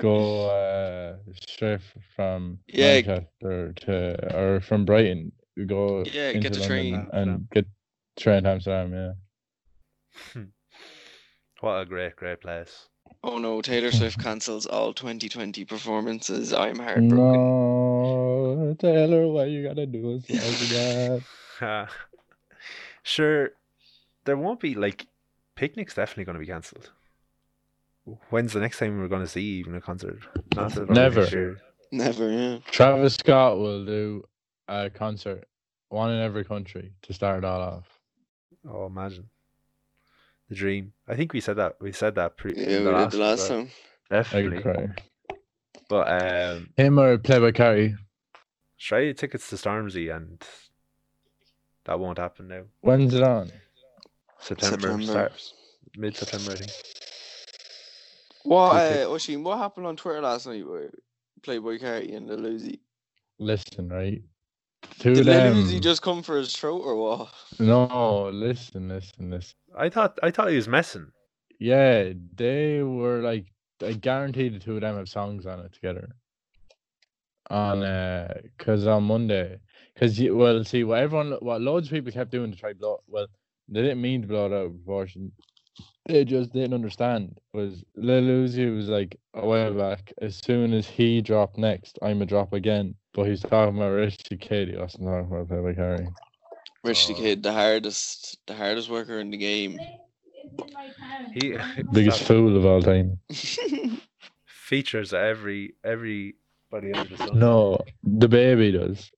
Go 0.00 0.50
uh, 0.50 1.16
straight 1.48 1.80
from 2.16 2.58
Yeah. 2.66 2.94
Manchester 3.00 3.72
to 3.82 4.36
or 4.36 4.60
from 4.60 4.84
Brighton. 4.84 5.32
We 5.56 5.66
go 5.66 6.02
Yeah, 6.04 6.32
get 6.32 6.52
the 6.52 6.58
London 6.60 6.66
train. 6.68 7.08
and 7.12 7.48
get 7.50 7.66
train 8.18 8.42
to 8.42 8.50
Amsterdam. 8.50 8.92
Yeah. 10.34 10.42
What 11.60 11.80
a 11.80 11.84
great, 11.86 12.16
great 12.16 12.40
place. 12.40 12.88
Oh 13.22 13.38
no, 13.38 13.62
Taylor 13.62 13.90
Swift 13.92 14.18
cancels 14.20 14.66
all 14.66 14.92
2020 14.92 15.64
performances. 15.64 16.52
I'm 16.52 16.78
heartbroken. 16.78 17.16
No, 17.16 18.74
Taylor, 18.78 19.28
why 19.28 19.44
you 19.46 19.62
gotta 19.62 19.86
do 19.86 20.16
us 20.16 20.28
like 20.28 21.22
that? 21.60 21.88
sure, 23.02 23.50
there 24.24 24.36
won't 24.36 24.60
be 24.60 24.74
like 24.74 25.06
picnics. 25.56 25.94
Definitely 25.94 26.24
going 26.24 26.34
to 26.34 26.40
be 26.40 26.46
cancelled. 26.46 26.90
When's 28.30 28.52
the 28.52 28.60
next 28.60 28.78
time 28.78 29.00
we're 29.00 29.08
going 29.08 29.22
to 29.22 29.28
see 29.28 29.42
even 29.42 29.74
a 29.74 29.80
concert? 29.80 30.18
Not 30.54 30.90
Never. 30.90 31.26
Sure. 31.26 31.56
Never, 31.90 32.30
yeah. 32.30 32.58
Travis 32.70 33.14
Scott 33.14 33.56
will 33.58 33.84
do 33.86 34.24
a 34.68 34.90
concert, 34.90 35.46
one 35.88 36.10
in 36.10 36.20
every 36.20 36.44
country 36.44 36.92
to 37.02 37.12
start 37.12 37.38
it 37.38 37.44
all 37.44 37.60
off. 37.60 37.88
Oh, 38.68 38.86
imagine 38.86 39.28
the 40.48 40.54
dream. 40.54 40.92
I 41.06 41.14
think 41.14 41.32
we 41.32 41.40
said 41.40 41.56
that. 41.56 41.76
We 41.80 41.92
said 41.92 42.16
that 42.16 42.36
pre- 42.36 42.54
Yeah, 42.56 42.78
in 42.78 42.84
we 42.84 42.90
the 42.90 42.98
did 42.98 43.10
the 43.12 43.18
last 43.18 43.48
time. 43.48 43.70
Definitely. 44.10 44.88
But 45.88 46.22
um, 46.22 46.70
Him 46.76 46.98
or 46.98 47.16
Playboy 47.18 47.52
Carti. 47.52 47.96
try 48.78 49.12
tickets 49.12 49.48
to 49.50 49.56
Stormzy, 49.56 50.14
and 50.14 50.42
that 51.84 52.00
won't 52.00 52.18
happen 52.18 52.48
now. 52.48 52.62
When's 52.80 53.14
it 53.14 53.22
on? 53.22 53.52
September, 54.44 54.78
September. 54.80 55.04
starts 55.04 55.54
mid 55.96 56.16
September, 56.16 56.52
I 56.52 56.56
think. 56.56 56.70
What, 58.44 58.70
Two 58.72 58.76
uh, 58.76 58.88
pick- 58.88 59.08
Oisin, 59.08 59.42
what 59.44 59.58
happened 59.58 59.86
on 59.86 59.96
Twitter 59.96 60.20
last 60.20 60.46
night 60.46 60.66
with 60.66 60.94
Playboy 61.42 61.78
Carti 61.78 62.14
and 62.14 62.28
Lil 62.28 62.52
Uzi? 62.52 62.78
Listen, 63.38 63.88
right? 63.88 64.22
Two 64.98 65.14
Did 65.14 65.20
of 65.20 65.26
Lil 65.26 65.54
them. 65.54 65.64
Uzi 65.64 65.80
just 65.80 66.02
come 66.02 66.22
for 66.22 66.36
his 66.36 66.54
throat 66.54 66.82
or 66.84 66.96
what? 66.96 67.32
No, 67.58 68.28
listen, 68.28 68.88
listen, 68.88 69.30
listen. 69.30 69.54
I 69.76 69.88
thought 69.88 70.18
I 70.22 70.30
thought 70.30 70.50
he 70.50 70.56
was 70.56 70.68
messing. 70.68 71.06
Yeah, 71.58 72.12
they 72.34 72.82
were 72.82 73.20
like, 73.20 73.46
I 73.82 73.92
guarantee 73.92 74.50
the 74.50 74.58
two 74.58 74.74
of 74.74 74.82
them 74.82 74.96
have 74.96 75.08
songs 75.08 75.46
on 75.46 75.60
it 75.60 75.72
together. 75.72 76.14
On, 77.50 77.82
uh, 77.82 78.40
cause 78.58 78.86
on 78.86 79.04
Monday, 79.04 79.58
cause 79.98 80.18
you 80.18 80.34
well, 80.36 80.64
see 80.64 80.82
what 80.84 81.00
everyone, 81.00 81.32
what 81.40 81.60
loads 81.60 81.88
of 81.88 81.92
people 81.92 82.10
kept 82.12 82.30
doing 82.30 82.50
to 82.50 82.58
try 82.58 82.72
blow. 82.72 83.00
Well, 83.06 83.26
they 83.68 83.82
didn't 83.82 84.00
mean 84.02 84.22
to 84.22 84.28
blow 84.28 84.46
it 84.46 84.52
out 84.52 84.66
of 84.66 84.72
proportion. 84.72 85.32
They 86.06 86.24
just 86.24 86.52
didn't 86.52 86.74
understand. 86.74 87.38
Was 87.54 87.82
Lil 87.96 88.22
Uzi 88.22 88.74
was 88.74 88.88
like 88.88 89.18
a 89.34 89.44
while 89.46 89.72
back. 89.72 90.12
As 90.20 90.36
soon 90.36 90.74
as 90.74 90.86
he 90.86 91.22
dropped 91.22 91.56
next, 91.56 91.98
I'm 92.02 92.20
a 92.22 92.26
drop 92.26 92.52
again. 92.52 92.94
But 93.14 93.24
he's 93.28 93.40
talking 93.40 93.76
about 93.76 93.90
Rich 93.90 94.18
Kid. 94.40 94.68
He 94.68 94.76
wasn't 94.76 95.04
talking 95.04 95.26
about 95.32 95.48
Playboy 95.48 95.74
Carti. 95.74 96.08
Rich 96.82 97.06
the 97.06 97.14
Oh. 97.14 97.16
Kid, 97.16 97.42
the 97.42 97.52
hardest, 97.52 98.38
the 98.46 98.54
hardest 98.54 98.90
worker 98.90 99.18
in 99.18 99.30
the 99.30 99.38
game. 99.38 99.78
He 101.32 101.56
Biggest 101.92 102.22
fool 102.24 102.56
of 102.56 102.66
all 102.66 102.82
time. 102.82 103.18
features 104.46 105.12
every 105.14 105.74
everybody 105.84 106.92
under 106.92 107.08
the 107.08 107.16
sun. 107.16 107.38
No, 107.38 107.78
the 108.02 108.28
baby 108.28 108.72
does. 108.72 109.10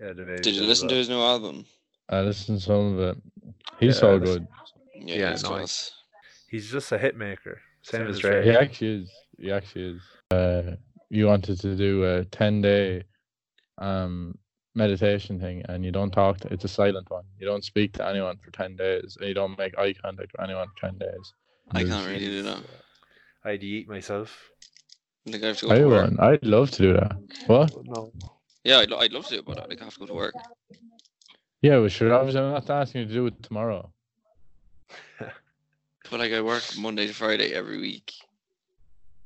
Yeah, 0.00 0.12
the 0.12 0.24
baby 0.24 0.42
Did 0.42 0.54
you 0.54 0.60
does 0.60 0.68
listen 0.68 0.88
to 0.88 0.94
his 0.94 1.08
new 1.08 1.20
album? 1.20 1.64
I 2.08 2.20
listened 2.20 2.58
to 2.58 2.64
some 2.64 2.98
of 2.98 3.00
it. 3.00 3.22
He's 3.78 3.94
Yeah, 3.94 4.00
so 4.00 4.14
I 4.14 4.18
good. 4.18 4.46
Yeah, 4.94 5.16
Yeah, 5.16 5.30
it's 5.32 5.42
no, 5.42 5.56
I- 5.56 5.66
He's 6.48 6.70
just 6.70 6.92
a 6.92 6.98
hit 6.98 7.14
maker. 7.16 7.60
Same, 7.82 8.00
Same 8.00 8.08
as 8.08 8.16
as 8.16 8.20
Drake. 8.20 8.44
Drake. 8.44 8.44
He 8.44 8.56
actually 8.56 9.02
is. 9.02 9.10
He 9.38 9.52
actually 9.52 9.84
is. 9.96 10.02
Uh, 10.30 10.76
you 11.10 11.26
wanted 11.26 11.60
to 11.60 11.76
do 11.76 12.04
a 12.04 12.24
ten 12.24 12.62
day, 12.62 13.04
um, 13.76 14.36
meditation 14.74 15.38
thing, 15.38 15.62
and 15.68 15.84
you 15.84 15.92
don't 15.92 16.10
talk. 16.10 16.38
To, 16.40 16.52
it's 16.52 16.64
a 16.64 16.68
silent 16.68 17.10
one. 17.10 17.24
You 17.38 17.46
don't 17.46 17.64
speak 17.64 17.92
to 17.94 18.06
anyone 18.06 18.38
for 18.38 18.50
ten 18.50 18.76
days, 18.76 19.16
and 19.20 19.28
you 19.28 19.34
don't 19.34 19.58
make 19.58 19.78
eye 19.78 19.92
contact 19.92 20.32
with 20.32 20.40
anyone 20.42 20.68
for 20.68 20.88
ten 20.88 20.98
days. 20.98 21.32
I 21.72 21.84
can't 21.84 22.06
really 22.06 22.18
do 22.18 22.42
that. 22.44 22.62
I'd 23.44 23.62
eat 23.62 23.88
myself. 23.88 24.50
Like 25.26 25.42
I 25.42 25.46
have 25.48 25.58
to 25.58 25.66
go 25.66 25.72
I 25.72 25.78
to 25.78 25.86
work. 25.88 26.12
I'd 26.18 26.46
love 26.46 26.70
to 26.72 26.82
do 26.82 26.92
that. 26.94 27.12
What? 27.46 27.74
No. 27.84 28.12
Yeah, 28.64 28.78
I'd, 28.78 28.92
I'd 28.92 29.12
love 29.12 29.24
to 29.26 29.34
do 29.34 29.38
it, 29.40 29.44
but 29.44 29.60
I'd 29.70 29.78
have 29.80 29.94
to 29.94 30.00
go 30.00 30.06
to 30.06 30.14
work. 30.14 30.34
Yeah, 31.62 31.80
we 31.80 31.88
should. 31.88 32.10
Obviously, 32.12 32.40
I'm 32.40 32.52
not 32.52 32.70
asking 32.70 33.02
you 33.02 33.06
to 33.08 33.12
do 33.14 33.26
it 33.26 33.42
tomorrow. 33.42 33.92
But 36.10 36.20
like 36.20 36.32
I 36.32 36.40
work 36.40 36.62
Monday 36.78 37.06
to 37.06 37.12
Friday 37.14 37.52
every 37.52 37.78
week. 37.78 38.12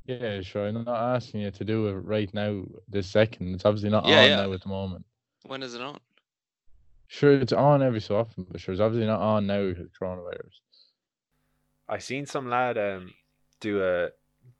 Yeah, 0.05 0.41
sure. 0.41 0.67
I'm 0.67 0.83
not 0.83 1.15
asking 1.15 1.41
you 1.41 1.51
to 1.51 1.63
do 1.63 1.87
it 1.87 1.93
right 1.93 2.31
now, 2.33 2.63
this 2.89 3.09
second. 3.09 3.55
It's 3.55 3.65
obviously 3.65 3.89
not 3.89 4.05
Yeah, 4.05 4.23
on 4.23 4.29
yeah. 4.29 4.35
now 4.35 4.53
at 4.53 4.61
the 4.61 4.69
moment. 4.69 5.05
When 5.45 5.63
is 5.63 5.75
it 5.75 5.81
on? 5.81 5.99
Sure, 7.07 7.33
it's 7.33 7.53
on 7.53 7.81
every 7.83 8.01
so 8.01 8.17
often, 8.17 8.45
but 8.49 8.59
sure, 8.59 8.73
it's 8.73 8.81
obviously 8.81 9.07
not 9.07 9.21
on 9.21 9.45
now 9.47 9.67
because 9.67 9.85
of 9.85 9.91
coronavirus. 9.93 10.59
I 11.87 11.99
seen 11.99 12.25
some 12.25 12.49
lad 12.49 12.77
um 12.77 13.13
do 13.59 13.83
a 13.83 14.09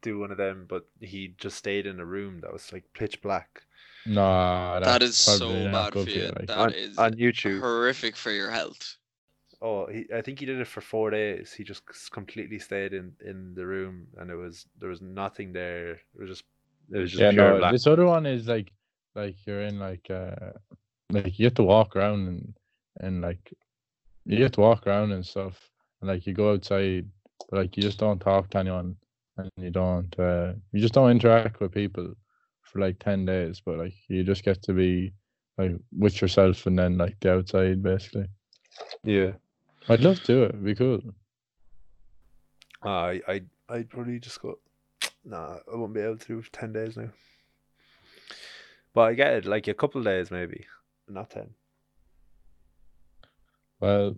do 0.02 0.20
one 0.20 0.32
of 0.32 0.38
them, 0.38 0.66
but 0.68 0.88
he 1.02 1.34
just 1.38 1.58
stayed 1.58 1.86
in 1.86 2.00
a 2.00 2.06
room 2.06 2.42
that 2.42 2.54
was 2.54 2.72
like 2.72 2.86
pitch 2.94 3.22
black 3.22 3.64
Nah, 4.06 4.80
that 4.80 5.00
that's 5.00 5.18
so 5.18 5.40
probably 5.40 5.72
bad 5.72 5.94
for 5.94 6.10
you. 6.10 6.32
like. 6.36 6.48
That 6.48 6.58
on, 6.58 6.74
is 6.74 6.98
on 6.98 7.14
YouTube. 7.14 7.60
horrific 7.60 8.16
for 8.16 8.32
your 8.32 8.52
health. 8.52 8.98
Oh, 9.62 9.88
he, 9.88 10.06
I 10.14 10.22
think 10.22 10.40
he 10.40 10.46
did 10.46 10.60
it 10.60 10.68
for 10.68 10.82
four 10.82 11.10
days. 11.10 11.54
He 11.54 11.64
just 11.64 11.84
completely 12.12 12.60
stayed 12.60 12.94
in 12.94 13.14
in 13.26 13.54
the 13.56 13.66
room, 13.66 14.08
and 14.18 14.30
it 14.30 14.36
was 14.36 14.66
there 14.80 14.90
was 14.90 15.02
nothing 15.02 15.54
there. 15.54 15.92
It 15.92 16.20
was 16.20 16.30
just 16.30 16.44
it 16.92 16.98
was 16.98 17.12
just 17.12 17.22
yeah, 17.22 17.32
no. 17.32 17.60
black. 17.60 17.72
This 17.72 17.88
other 17.88 18.06
one 18.06 18.26
is 18.26 18.48
like, 18.48 18.74
like 19.16 19.36
you're 19.46 19.62
in 19.62 19.80
like, 19.80 20.06
uh, 20.10 20.52
like 21.12 21.40
you 21.40 21.46
have 21.46 21.54
to 21.56 21.64
walk 21.64 21.96
around 21.96 22.28
and 22.28 22.54
and 23.00 23.22
like, 23.22 23.54
you 24.26 24.44
have 24.44 24.52
to 24.54 24.62
walk 24.62 24.86
around 24.86 25.14
and 25.14 25.26
stuff, 25.26 25.70
and 26.02 26.10
like 26.10 26.28
you 26.28 26.34
go 26.34 26.52
outside, 26.52 27.08
but 27.50 27.60
like 27.60 27.78
you 27.78 27.84
just 27.84 28.00
don't 28.00 28.20
talk 28.20 28.50
to 28.50 28.58
anyone, 28.58 28.98
and 29.38 29.50
you 29.56 29.70
don't, 29.70 30.14
uh, 30.20 30.52
you 30.74 30.82
just 30.82 30.94
don't 30.94 31.12
interact 31.12 31.62
with 31.62 31.72
people 31.72 32.14
for 32.74 32.80
like 32.80 33.00
ten 33.00 33.26
days, 33.26 33.62
but 33.64 33.78
like 33.78 33.94
you 34.08 34.24
just 34.24 34.44
get 34.44 34.62
to 34.64 34.74
be 34.74 35.14
like 35.58 35.72
with 35.98 36.20
yourself 36.22 36.66
and 36.66 36.78
then 36.78 36.98
like 36.98 37.18
the 37.22 37.36
outside 37.36 37.82
basically. 37.84 38.26
Yeah. 39.04 39.34
I'd 39.88 40.02
love 40.02 40.20
to 40.22 40.26
do 40.26 40.44
it. 40.44 40.50
It'd 40.50 40.64
be 40.66 40.76
cool. 40.76 41.00
Uh, 42.84 42.90
I 42.90 43.22
I 43.28 43.42
I'd 43.70 43.90
probably 43.90 44.20
just 44.20 44.42
go. 44.42 44.60
Nah, 45.26 45.60
I 45.72 45.78
won't 45.78 45.94
be 45.94 46.02
able 46.02 46.18
to 46.18 46.42
for 46.42 46.52
ten 46.52 46.74
days 46.74 46.98
now. 46.98 47.08
But 48.94 49.02
I 49.04 49.14
get 49.14 49.34
it, 49.36 49.46
like 49.46 49.70
a 49.70 49.74
couple 49.74 50.02
of 50.02 50.06
days 50.06 50.30
maybe, 50.30 50.66
not 51.08 51.30
ten. 51.30 51.50
Well, 53.80 54.18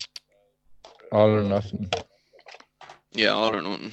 all 1.11 1.29
or 1.29 1.43
nothing. 1.43 1.91
Yeah, 3.11 3.29
all 3.29 3.55
or 3.55 3.61
nothing. 3.61 3.91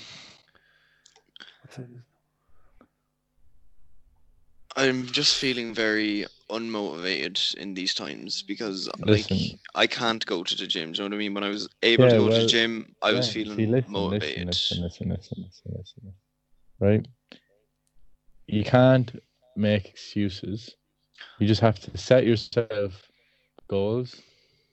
I'm 4.77 5.07
just 5.07 5.37
feeling 5.37 5.75
very 5.75 6.27
unmotivated 6.51 7.55
in 7.57 7.75
these 7.75 7.95
times 7.95 8.43
because 8.43 8.89
like 9.07 9.27
I 9.75 9.87
can't 9.87 10.25
go 10.27 10.43
to 10.43 10.55
the 10.55 10.67
gym. 10.67 10.93
Do 10.93 11.03
you 11.03 11.09
know 11.09 11.15
what 11.15 11.17
I 11.17 11.19
mean? 11.19 11.35
When 11.35 11.45
I 11.45 11.49
was 11.49 11.69
able 11.83 12.09
to 12.09 12.15
Yeah, 12.15 12.19
go 12.19 12.29
to 12.31 12.41
the 12.41 12.47
gym, 12.47 12.95
I 13.03 13.13
was 13.13 13.29
feeling 13.29 13.57
see, 13.57 13.67
listen, 13.67 13.93
motivated. 13.93 14.49
Listen, 14.49 14.83
listen, 14.83 15.09
listen, 15.11 15.45
listen, 15.45 15.73
listen, 15.77 16.03
listen. 16.05 16.13
Right? 16.81 17.07
You 18.47 18.65
can't 18.65 19.13
make 19.57 19.89
excuses. 19.89 20.77
You 21.39 21.47
just 21.47 21.61
have 21.61 21.79
to 21.81 21.97
set 21.99 22.27
yourself 22.27 23.11
goals 23.69 24.21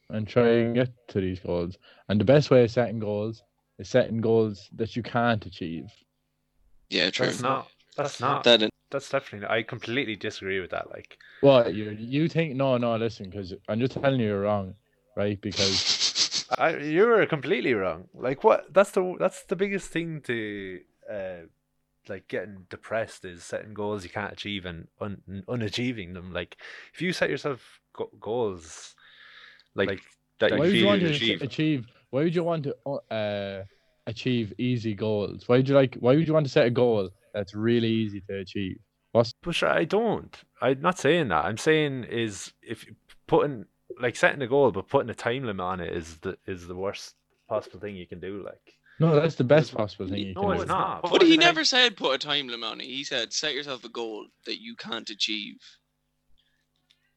and 0.09 0.27
try 0.27 0.47
and 0.47 0.75
get 0.75 0.89
to 1.09 1.21
these 1.21 1.39
goals. 1.39 1.77
And 2.07 2.19
the 2.19 2.25
best 2.25 2.49
way 2.51 2.63
of 2.63 2.71
setting 2.71 2.99
goals 2.99 3.43
is 3.77 3.89
setting 3.89 4.21
goals 4.21 4.69
that 4.75 4.95
you 4.95 5.03
can't 5.03 5.45
achieve. 5.45 5.85
Yeah, 6.89 7.09
true. 7.09 7.27
That's 7.27 7.41
not. 7.41 7.67
That's 7.99 8.19
not. 8.19 8.43
That 8.43 8.62
in- 8.62 8.69
That's 8.91 9.09
definitely. 9.09 9.47
I 9.47 9.63
completely 9.63 10.15
disagree 10.15 10.59
with 10.59 10.71
that. 10.71 10.89
Like, 10.89 11.17
What 11.41 11.73
you 11.73 11.91
you 11.91 12.27
think? 12.29 12.55
No, 12.55 12.77
no. 12.77 12.95
Listen, 12.95 13.29
because 13.29 13.53
I'm 13.67 13.79
just 13.79 13.93
telling 13.93 14.19
you 14.19 14.27
you're 14.27 14.41
wrong, 14.41 14.75
right? 15.15 15.39
Because 15.39 16.45
I, 16.57 16.77
you 16.77 17.05
were 17.05 17.25
completely 17.25 17.73
wrong. 17.73 18.07
Like 18.13 18.43
what? 18.43 18.73
That's 18.73 18.91
the 18.91 19.15
that's 19.19 19.43
the 19.43 19.55
biggest 19.55 19.89
thing 19.89 20.21
to 20.21 20.79
uh, 21.12 21.41
like 22.07 22.27
getting 22.27 22.65
depressed 22.69 23.25
is 23.25 23.43
setting 23.43 23.73
goals 23.73 24.03
you 24.03 24.09
can't 24.09 24.33
achieve 24.33 24.65
and 24.65 24.88
un, 24.99 25.43
unachieving 25.47 26.13
them. 26.13 26.33
Like 26.33 26.57
if 26.93 27.01
you 27.01 27.13
set 27.13 27.29
yourself 27.29 27.79
go- 27.93 28.12
goals, 28.19 28.95
like, 29.75 30.01
that 30.39 30.51
why 30.51 30.57
you 30.57 30.62
would 30.63 30.73
you 30.75 30.85
want 30.85 31.01
you 31.01 31.09
to 31.09 31.15
achieve, 31.15 31.41
achieve? 31.41 31.85
Why 32.09 32.23
would 32.23 32.33
you 32.33 32.43
want 32.43 32.63
to 32.63 32.75
uh, 33.13 33.63
achieve 34.07 34.53
easy 34.57 34.95
goals? 34.95 35.47
Why 35.47 35.57
would 35.57 35.69
you 35.69 35.75
like? 35.75 35.95
Why 35.99 36.15
would 36.15 36.27
you 36.27 36.33
want 36.33 36.45
to 36.45 36.51
set 36.51 36.65
a 36.65 36.71
goal 36.71 37.09
that's 37.33 37.53
really 37.53 37.89
easy 37.89 38.21
to 38.29 38.39
achieve? 38.39 38.77
What's 39.11 39.33
But 39.41 39.63
I 39.63 39.85
don't. 39.85 40.35
I'm 40.61 40.81
not 40.81 40.99
saying 40.99 41.29
that. 41.29 41.45
I'm 41.45 41.57
saying 41.57 42.05
is 42.05 42.53
if 42.61 42.85
you 42.85 42.95
putting 43.27 43.65
like 43.99 44.15
setting 44.15 44.41
a 44.41 44.47
goal, 44.47 44.71
but 44.71 44.87
putting 44.87 45.09
a 45.09 45.15
time 45.15 45.45
limit 45.45 45.63
on 45.63 45.79
it 45.79 45.95
is 45.95 46.17
the 46.19 46.37
is 46.45 46.67
the 46.67 46.75
worst 46.75 47.15
possible 47.47 47.79
thing 47.79 47.95
you 47.95 48.07
can 48.07 48.19
do. 48.19 48.43
Like 48.45 48.73
no? 48.99 49.19
That's 49.19 49.35
the 49.35 49.43
best 49.43 49.73
possible 49.73 50.07
thing 50.07 50.17
you 50.17 50.33
can 50.33 50.41
do. 50.43 50.47
No, 50.47 50.53
can 50.53 50.61
it's 50.61 50.63
do. 50.65 50.77
not. 50.77 51.09
But 51.09 51.21
he 51.23 51.37
never 51.37 51.63
said 51.63 51.97
put 51.97 52.15
a 52.15 52.17
time 52.17 52.47
limit 52.47 52.69
on 52.69 52.81
it. 52.81 52.87
He 52.87 53.03
said 53.03 53.33
set 53.33 53.53
yourself 53.53 53.83
a 53.83 53.89
goal 53.89 54.27
that 54.45 54.61
you 54.61 54.75
can't 54.75 55.09
achieve. 55.09 55.57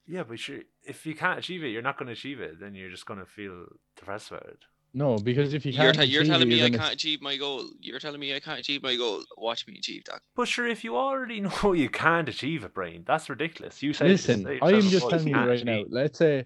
Yeah, 0.05 0.23
but 0.23 0.39
sure, 0.39 0.59
if 0.83 1.05
you 1.05 1.15
can't 1.15 1.39
achieve 1.39 1.63
it, 1.63 1.69
you're 1.69 1.81
not 1.81 1.97
going 1.97 2.07
to 2.07 2.13
achieve 2.13 2.41
it. 2.41 2.59
Then 2.59 2.75
you're 2.75 2.89
just 2.89 3.05
going 3.05 3.19
to 3.19 3.25
feel 3.25 3.65
depressed 3.95 4.31
about 4.31 4.45
it. 4.47 4.59
No, 4.95 5.17
because 5.17 5.53
if 5.55 5.65
you 5.65 5.73
can't, 5.73 5.95
you're 6.07 6.21
achieve 6.21 6.27
telling 6.31 6.47
me 6.47 6.55
you're 6.57 6.65
I 6.67 6.69
gonna 6.69 6.83
can't 6.83 6.93
achieve 6.93 7.21
my 7.21 7.35
goal. 7.35 7.65
You're 7.81 7.99
telling 7.99 8.19
me 8.19 8.35
I 8.35 8.39
can't 8.39 8.59
achieve 8.59 8.83
my 8.83 8.95
goal. 8.95 9.23
Watch 9.37 9.65
me 9.67 9.75
achieve 9.77 10.03
that. 10.05 10.21
But 10.35 10.47
sure, 10.47 10.67
if 10.67 10.83
you 10.83 10.95
already 10.95 11.39
know 11.47 11.73
you 11.73 11.89
can't 11.89 12.29
achieve 12.29 12.63
it, 12.63 12.73
brain, 12.75 13.03
that's 13.07 13.27
ridiculous. 13.29 13.81
You 13.81 13.93
say. 13.93 14.07
Listen, 14.07 14.45
I 14.61 14.73
am 14.73 14.81
just 14.81 15.09
telling 15.09 15.27
you 15.27 15.33
can't 15.33 15.49
right 15.49 15.65
now. 15.65 15.83
Let's 15.89 16.19
say, 16.19 16.45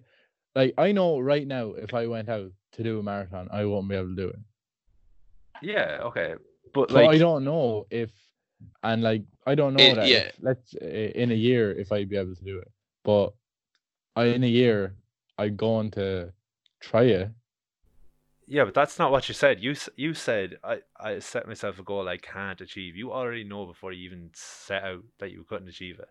like, 0.55 0.73
I 0.77 0.93
know 0.93 1.19
right 1.19 1.45
now 1.45 1.71
if 1.73 1.93
I 1.93 2.07
went 2.07 2.29
out 2.29 2.51
to 2.73 2.83
do 2.83 2.99
a 2.99 3.03
marathon, 3.03 3.49
I 3.51 3.65
won't 3.65 3.89
be 3.89 3.95
able 3.95 4.09
to 4.09 4.15
do 4.15 4.27
it. 4.29 4.39
Yeah, 5.61 5.99
okay, 6.03 6.35
but 6.73 6.87
But 6.89 6.91
like, 6.91 7.09
I 7.09 7.17
don't 7.17 7.43
know 7.43 7.85
if, 7.89 8.11
and 8.83 9.01
like, 9.01 9.23
I 9.45 9.55
don't 9.55 9.73
know 9.73 9.83
Eh, 9.83 9.93
that. 9.95 10.07
yeah. 10.07 10.17
If, 10.17 10.35
let's 10.39 10.75
uh, 10.81 10.85
in 10.85 11.31
a 11.31 11.35
year 11.35 11.71
if 11.73 11.91
I'd 11.91 12.09
be 12.09 12.15
able 12.17 12.35
to 12.35 12.43
do 12.43 12.59
it. 12.59 12.71
But 13.03 13.33
I 14.15 14.25
in 14.25 14.43
a 14.43 14.47
year 14.47 14.95
I'm 15.37 15.55
going 15.55 15.91
to 15.91 16.31
try 16.79 17.03
it. 17.03 17.31
Yeah, 18.47 18.63
but 18.63 18.73
that's 18.73 18.97
not 18.97 19.11
what 19.11 19.27
you 19.27 19.33
said. 19.33 19.61
You 19.61 19.75
you 19.95 20.13
said 20.13 20.57
I 20.63 20.79
I 20.97 21.19
set 21.19 21.47
myself 21.47 21.79
a 21.79 21.83
goal 21.83 22.07
I 22.07 22.17
can't 22.17 22.61
achieve. 22.61 22.95
You 22.95 23.11
already 23.11 23.43
know 23.43 23.65
before 23.65 23.91
you 23.91 24.05
even 24.05 24.31
set 24.33 24.83
out 24.83 25.03
that 25.19 25.31
you 25.31 25.43
couldn't 25.43 25.67
achieve 25.67 25.99
it. 25.99 26.09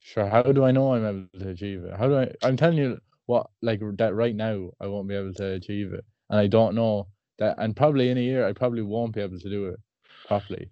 Sure. 0.00 0.28
How 0.28 0.42
do 0.42 0.64
I 0.64 0.70
know 0.70 0.94
I'm 0.94 1.04
able 1.04 1.40
to 1.40 1.50
achieve 1.50 1.84
it? 1.84 1.94
How 1.98 2.08
do 2.08 2.16
I? 2.16 2.32
I'm 2.42 2.56
telling 2.56 2.78
you 2.78 2.98
what, 3.26 3.50
like 3.60 3.80
that 3.98 4.14
right 4.14 4.34
now, 4.34 4.70
I 4.80 4.86
won't 4.86 5.08
be 5.08 5.14
able 5.14 5.34
to 5.34 5.52
achieve 5.54 5.92
it, 5.92 6.04
and 6.30 6.38
I 6.38 6.46
don't 6.46 6.74
know 6.74 7.08
that. 7.38 7.56
And 7.58 7.76
probably 7.76 8.08
in 8.10 8.16
a 8.16 8.22
year, 8.22 8.46
I 8.46 8.52
probably 8.52 8.82
won't 8.82 9.14
be 9.14 9.20
able 9.20 9.38
to 9.38 9.50
do 9.50 9.66
it 9.66 9.80
properly. 10.26 10.70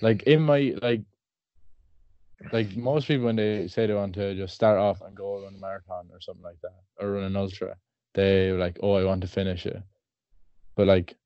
Like 0.00 0.22
in 0.22 0.42
my 0.42 0.74
like, 0.80 1.02
like 2.52 2.76
most 2.76 3.06
people 3.08 3.26
when 3.26 3.36
they 3.36 3.68
say 3.68 3.86
they 3.86 3.94
want 3.94 4.14
to 4.14 4.34
just 4.34 4.54
start 4.54 4.78
off 4.78 5.00
and 5.00 5.14
go 5.16 5.42
run 5.42 5.54
a 5.54 5.60
marathon 5.60 6.08
or 6.12 6.20
something 6.20 6.42
like 6.44 6.60
that, 6.62 6.74
or 7.00 7.12
run 7.12 7.24
an 7.24 7.36
ultra, 7.36 7.76
they 8.14 8.52
like, 8.52 8.78
oh, 8.82 8.94
I 8.94 9.04
want 9.04 9.20
to 9.22 9.28
finish 9.28 9.66
it. 9.66 9.82
But 10.76 10.86
like, 10.86 11.16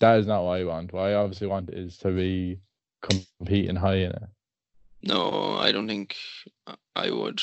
that 0.00 0.18
is 0.18 0.26
not 0.26 0.42
what 0.44 0.58
I 0.60 0.64
want. 0.64 0.92
What 0.92 1.02
I 1.04 1.14
obviously 1.14 1.46
want 1.46 1.70
is 1.70 1.96
to 1.98 2.10
be 2.10 2.58
competing 3.02 3.76
high 3.76 3.96
in 3.96 4.10
it. 4.12 4.22
No, 5.02 5.56
I 5.58 5.70
don't 5.72 5.86
think 5.86 6.16
I- 6.66 6.76
I 6.96 7.10
would. 7.10 7.40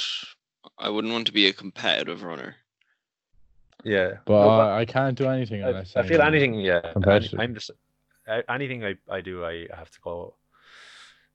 I 0.77 0.89
wouldn't 0.89 1.13
want 1.13 1.27
to 1.27 1.33
be 1.33 1.47
a 1.47 1.53
competitive 1.53 2.23
runner. 2.23 2.55
Yeah, 3.83 4.17
But 4.25 4.43
No, 4.43 4.49
I, 4.49 4.79
I 4.81 4.85
can't 4.85 5.17
do 5.17 5.25
anything 5.27 5.63
I, 5.63 5.69
unless 5.69 5.95
I 5.95 6.03
feel 6.07 6.21
I'm- 6.21 6.33
anything. 6.33 6.55
Yeah, 6.55 6.81
any- 6.83 6.93
competitive. 6.93 7.39
I'm 7.39 7.53
just 7.55 7.71
anything 8.49 8.83
I, 8.85 8.95
I 9.09 9.21
do. 9.21 9.43
I 9.45 9.67
have 9.73 9.89
to 9.91 9.99
go 10.01 10.35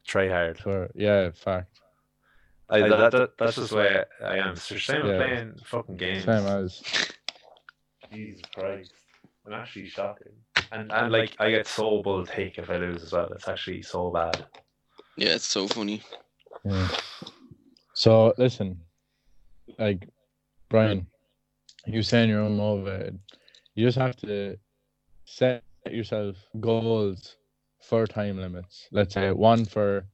try 0.07 0.29
hard. 0.29 0.59
For 0.59 0.91
yeah, 0.95 1.31
fact. 1.31 1.81
I, 2.69 2.81
that, 2.89 3.13
that, 3.13 3.39
that's 3.39 3.57
just 3.57 3.71
the 3.71 3.77
way 3.77 4.05
I 4.25 4.39
am. 4.39 4.49
It's 4.51 4.69
the 4.69 4.79
same 4.79 5.03
with 5.03 5.13
Yeah. 5.13 5.19
playing 5.19 5.55
fucking 5.65 5.97
games. 5.97 6.25
Same 6.25 6.47
as 6.47 6.83
Jesus 8.13 8.43
Christ. 8.53 8.93
I'm 9.47 9.53
actually 9.53 9.89
shocking. 9.89 10.33
And, 10.73 10.91
and 10.91 11.13
like, 11.13 11.37
I 11.39 11.51
get 11.51 11.69
so 11.69 12.03
bull 12.03 12.27
take 12.27 12.59
if 12.59 12.69
I 12.69 12.79
lose 12.79 13.05
as 13.05 13.13
well. 13.13 13.29
It's 13.33 13.47
actually 13.47 13.83
so 13.83 14.11
bad. 14.11 14.45
Yeah, 15.17 15.35
it's 15.35 15.47
so 15.47 15.69
funny. 15.69 16.03
yeah. 16.65 16.89
So 17.95 18.35
listen, 18.37 18.81
like 19.79 20.09
Brian, 20.69 21.07
you 21.87 22.03
saying 22.03 22.29
you're 22.29 22.43
unmotivated. 22.43 23.15
Uh, 23.15 23.37
you 23.75 23.87
just 23.87 23.99
have 23.99 24.17
to 24.17 24.59
set 25.25 25.63
yourself 25.91 26.37
goals 26.59 27.37
for 27.87 28.07
time 28.07 28.39
limits. 28.39 28.89
Let's 28.93 29.15
say 29.15 29.31
one 29.33 29.65
for 29.65 30.07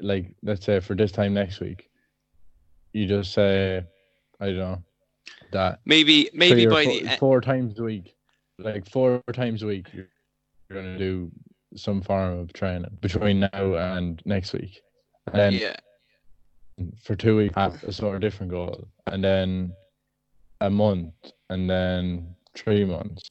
like 0.00 0.34
let's 0.42 0.64
say 0.64 0.80
for 0.80 0.94
this 0.94 1.12
time 1.12 1.34
next 1.34 1.60
week. 1.60 1.90
You 2.92 3.06
just 3.06 3.32
say 3.32 3.84
I 4.40 4.46
don't 4.46 4.56
know 4.56 4.82
that 5.52 5.80
Maybe 5.84 6.30
maybe 6.32 6.66
by 6.66 6.84
four, 6.84 7.00
the 7.00 7.16
four 7.18 7.40
times 7.40 7.78
a 7.78 7.82
week, 7.82 8.14
like 8.58 8.88
four 8.90 9.22
times 9.32 9.62
a 9.62 9.66
week, 9.66 9.88
you're, 9.92 10.08
you're 10.68 10.82
gonna 10.82 10.98
do 10.98 11.30
some 11.74 12.00
form 12.00 12.38
of 12.38 12.52
training 12.52 12.96
between 13.00 13.40
now 13.40 13.74
and 13.74 14.22
next 14.24 14.52
week, 14.52 14.80
and 15.26 15.34
then 15.34 15.52
yeah 15.54 15.76
for 17.02 17.16
two 17.16 17.36
weeks 17.36 17.54
have 17.54 17.82
a 17.84 17.92
sort 17.92 18.14
of 18.14 18.20
different 18.20 18.52
goal, 18.52 18.88
and 19.06 19.22
then 19.24 19.72
a 20.60 20.70
month, 20.70 21.14
and 21.48 21.68
then 21.68 22.34
three 22.54 22.84
months. 22.84 23.22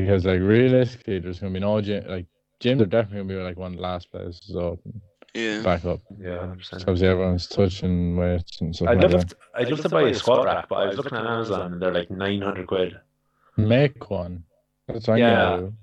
Because 0.00 0.24
like 0.24 0.40
realistically, 0.40 1.18
there's 1.18 1.38
gonna 1.40 1.52
be 1.52 1.60
no 1.60 1.80
gym. 1.80 2.04
Like 2.08 2.26
gyms 2.60 2.80
are 2.80 2.86
definitely 2.86 3.18
gonna 3.34 3.40
be 3.40 3.44
like 3.48 3.56
one 3.56 3.72
of 3.72 3.76
the 3.76 3.82
last 3.82 4.10
places 4.10 4.54
open 4.56 5.00
yeah. 5.34 5.62
back 5.62 5.84
up. 5.84 6.00
Yeah, 6.20 6.54
So 6.60 6.76
obviously 6.78 7.08
everyone's 7.08 7.46
touching 7.46 8.16
weights 8.16 8.60
and 8.60 8.74
stuff 8.74 8.88
I'd 8.88 8.98
like 9.02 9.12
love, 9.12 9.20
that. 9.20 9.28
to, 9.30 9.36
I'd 9.54 9.70
love 9.70 9.80
to 9.82 9.88
buy 9.88 10.02
a 10.02 10.14
squat 10.14 10.44
rack, 10.44 10.68
but 10.68 10.76
I 10.76 10.86
was 10.86 10.96
looking 10.96 11.18
at 11.18 11.26
Amazon 11.26 11.72
and 11.72 11.82
they're 11.82 11.92
like 11.92 12.10
900 12.10 12.66
quid. 12.66 12.98
Make 13.56 14.08
one. 14.10 14.44
That's 14.86 15.06
what 15.08 15.14
I'm 15.14 15.18
Yeah. 15.20 15.34
gonna 15.44 15.60
do. 15.62 15.74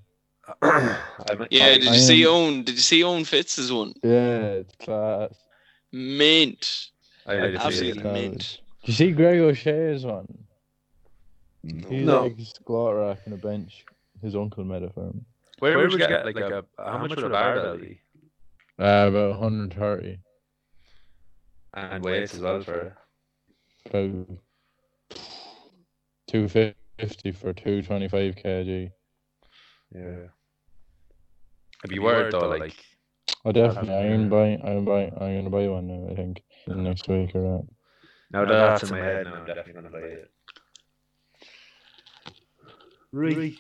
I'm- 0.62 1.48
Yeah, 1.50 1.74
did 1.74 1.84
you 1.86 1.90
I 1.92 1.98
see 1.98 2.24
am- 2.24 2.30
Owen? 2.30 2.64
Did 2.64 2.76
you 2.76 2.82
see 2.82 3.04
own 3.04 3.24
Fitz's 3.26 3.72
one? 3.72 3.94
Yeah, 4.04 4.62
it's 4.62 4.76
class. 4.78 5.34
Mint. 5.92 6.88
I 7.26 7.36
did 7.36 7.60
see 7.60 7.66
Absolutely 7.66 8.04
mint. 8.12 8.60
Do 8.84 8.92
you 8.92 8.94
see 8.94 9.12
Greg 9.12 9.40
O'Shea's 9.40 10.06
one? 10.06 10.28
He's 11.64 12.06
No. 12.06 12.24
like 12.24 12.38
a 12.38 12.46
squat 12.46 12.96
rack 12.96 13.20
and 13.26 13.34
a 13.34 13.38
bench. 13.38 13.84
His 14.22 14.36
uncle 14.36 14.64
made 14.64 14.84
it 14.84 14.94
for 14.94 15.06
him. 15.06 15.26
Where, 15.60 15.78
would 15.78 15.92
you 15.92 15.98
get 15.98 16.26
like 16.26 16.38
a, 16.38 16.66
how 16.78 16.98
much 16.98 17.16
would 17.16 17.26
a 17.26 17.30
barbell 17.30 17.78
be? 17.78 18.02
Uh, 18.78 19.08
about 19.10 19.40
130. 19.40 20.20
And 21.74 22.04
weights 22.04 22.34
as 22.34 22.42
well 22.42 22.62
for 22.62 22.98
About 23.86 24.28
250 26.28 27.32
for 27.32 27.54
225 27.54 28.36
kg. 28.36 28.92
yeah. 29.94 30.02
It'd 30.02 30.30
be 31.90 32.00
weird 32.00 32.34
though, 32.34 32.50
like 32.50 32.76
I 33.46 33.52
definitely, 33.52 33.94
I'm 33.94 34.30
buying, 34.30 34.62
I'm 34.64 34.86
buying, 34.86 35.12
I'm 35.14 35.36
gonna 35.38 35.50
buy 35.50 35.68
one 35.68 35.88
now. 35.88 36.12
I 36.12 36.16
think 36.16 36.42
in 36.66 36.78
the 36.78 36.84
next 36.84 37.08
week 37.08 37.36
or 37.36 37.42
that. 37.42 37.68
now 38.32 38.46
that 38.46 38.48
that's 38.48 38.84
in 38.84 38.90
my 38.90 38.98
head, 38.98 39.26
now 39.26 39.36
I'm 39.36 39.46
definitely 39.46 39.74
gonna 39.74 39.90
buy 39.90 40.00
it. 40.00 40.32
Right. 43.12 43.54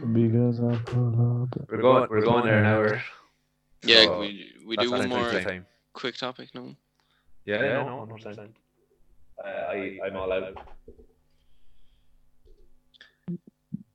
Because 0.00 0.60
I 0.60 0.76
pull 0.86 1.42
up. 1.42 1.68
We're 1.70 1.80
going. 1.80 2.08
We're 2.10 2.20
going 2.22 2.44
there 2.44 2.62
now. 2.62 2.78
We're, 2.78 3.02
Yeah, 3.84 4.04
So, 4.04 4.20
we 4.20 4.52
we 4.66 4.76
do 4.76 4.90
one 4.90 5.08
more 5.08 5.30
time. 5.30 5.66
quick 5.92 6.16
topic 6.16 6.54
No. 6.54 6.74
Yeah, 7.46 7.62
yeah, 7.62 7.82
no, 7.84 8.08
100%. 8.10 8.48
Uh, 9.36 9.46
I, 9.46 9.98
I'm 10.06 10.16
all 10.16 10.32
out. 10.32 10.56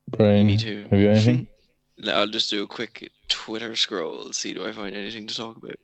Brian, 0.09 0.45
Me 0.47 0.57
too. 0.57 0.85
have 0.91 0.99
you 0.99 1.09
anything? 1.09 1.47
I'll 2.07 2.27
just 2.27 2.49
do 2.49 2.63
a 2.63 2.67
quick 2.67 3.11
Twitter 3.27 3.75
scroll. 3.75 4.31
See, 4.33 4.53
do 4.53 4.65
I 4.65 4.71
find 4.71 4.95
anything 4.95 5.27
to 5.27 5.35
talk 5.35 5.57
about? 5.57 5.75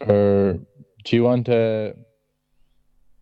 or 0.00 0.58
do 1.04 1.16
you 1.16 1.22
want 1.22 1.46
to? 1.46 1.94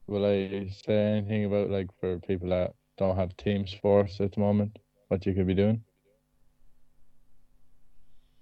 Will 0.06 0.24
I 0.24 0.68
say 0.86 0.94
anything 0.94 1.44
about 1.44 1.70
like 1.70 1.88
for 2.00 2.18
people 2.20 2.48
that 2.50 2.72
don't 3.02 3.16
have 3.16 3.36
teams 3.36 3.74
for 3.82 4.04
us 4.04 4.20
at 4.20 4.32
the 4.32 4.40
moment? 4.40 4.78
What 5.08 5.26
you 5.26 5.34
could 5.34 5.46
be 5.46 5.54
doing? 5.54 5.82